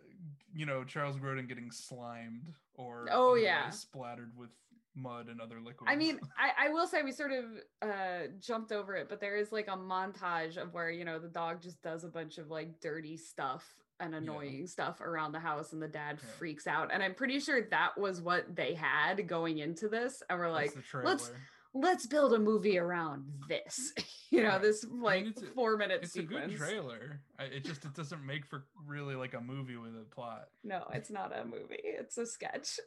you 0.53 0.65
know 0.65 0.83
Charles 0.83 1.17
Grodin 1.17 1.47
getting 1.47 1.69
slimed 1.71 2.53
or 2.73 3.05
Oh, 3.11 3.35
yeah. 3.35 3.69
splattered 3.69 4.31
with 4.35 4.49
mud 4.97 5.27
and 5.27 5.39
other 5.39 5.57
liquids. 5.59 5.85
I 5.87 5.95
mean, 5.95 6.19
I, 6.37 6.67
I 6.67 6.69
will 6.69 6.87
say 6.87 7.03
we 7.03 7.11
sort 7.11 7.31
of 7.31 7.45
uh, 7.81 8.27
jumped 8.39 8.71
over 8.71 8.95
it, 8.95 9.07
but 9.09 9.21
there 9.21 9.37
is 9.37 9.51
like 9.51 9.67
a 9.67 9.77
montage 9.77 10.57
of 10.57 10.73
where, 10.73 10.89
you 10.89 11.05
know, 11.05 11.19
the 11.19 11.27
dog 11.29 11.61
just 11.61 11.81
does 11.81 12.03
a 12.03 12.09
bunch 12.09 12.37
of 12.37 12.49
like 12.49 12.79
dirty 12.81 13.15
stuff 13.17 13.65
and 13.99 14.13
annoying 14.13 14.67
stuff 14.67 15.01
around 15.01 15.31
the 15.31 15.39
house 15.39 15.73
and 15.73 15.81
the 15.81 15.87
dad 15.87 16.19
Yeah. 16.21 16.29
freaks 16.37 16.67
out. 16.67 16.89
And 16.93 17.01
I'm 17.01 17.15
pretty 17.15 17.39
sure 17.39 17.61
that 17.69 17.97
was 17.97 18.21
what 18.21 18.55
they 18.55 18.73
had 18.73 19.27
going 19.27 19.59
into 19.59 19.87
this. 19.87 20.21
And 20.29 20.37
we're 20.39 20.51
like, 20.51 20.71
let's- 21.03 21.31
let's 21.73 22.07
build 22.07 22.33
a 22.33 22.39
movie 22.39 22.79
around 22.79 23.25
this, 23.49 23.93
you 24.31 24.41
know, 24.41 24.49
Right. 24.49 24.61
this 24.61 24.85
like 24.89 25.25
it's 25.25 25.41
a- 25.43 25.47
four 25.47 25.77
minute 25.77 25.99
it's 26.03 26.13
sequence. 26.13 26.45
a 26.45 26.47
good 26.49 26.57
trailer. 26.57 27.21
I, 27.37 27.43
it 27.45 27.65
just 27.65 27.85
it 27.85 27.93
doesn't 27.93 28.25
make 28.25 28.45
for 28.47 28.65
really 28.85 29.15
like 29.15 29.33
a 29.35 29.41
movie 29.41 29.75
with 29.77 29.91
a 29.95 30.05
plot. 30.09 30.45
No, 30.63 30.85
it's 30.93 31.11
not 31.11 31.37
a 31.37 31.43
movie. 31.45 31.77
It's 31.83 32.17
a 32.17 32.25
sketch. 32.25 32.79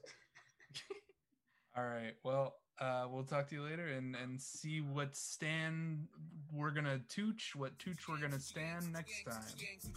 All 1.77 1.85
right. 1.85 2.15
Well, 2.25 2.57
uh, 2.81 3.07
we'll 3.11 3.25
talk 3.25 3.49
to 3.49 3.55
you 3.55 3.63
later 3.63 3.87
and 3.87 4.17
and 4.17 4.41
see 4.41 4.81
what 4.81 5.15
stand 5.15 6.09
we're 6.53 6.71
gonna 6.71 6.99
tooch, 7.09 7.53
what 7.55 7.79
tooch 7.79 8.09
we're 8.09 8.19
gonna 8.19 8.41
stand 8.41 8.93
next 8.93 9.23
time. 9.25 9.43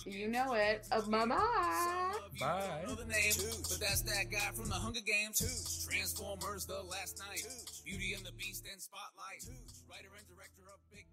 You 0.06 0.28
know 0.28 0.54
it. 0.54 0.86
Uh, 0.92 1.02
bye 1.10 1.26
bye. 1.26 2.14
Bye. 2.40 2.84
Know 2.86 2.96
the 2.96 3.06
name, 3.06 3.34
but 3.64 3.80
that's 3.80 4.02
that 4.02 4.26
guy 4.30 4.52
from 4.54 4.68
the 4.68 4.76
Hunger 4.76 5.00
Games. 5.00 5.88
Transformers: 5.90 6.66
The 6.66 6.84
Last 6.84 7.20
Knight. 7.20 7.48
Beauty 7.86 8.14
and 8.16 8.26
the 8.26 8.34
Beast 8.34 8.66
and 8.72 8.82
Spotlight. 8.82 9.48
Writer 9.90 10.10
and 10.18 10.28
director 10.28 10.64
of 10.68 10.80
Big 10.92 11.06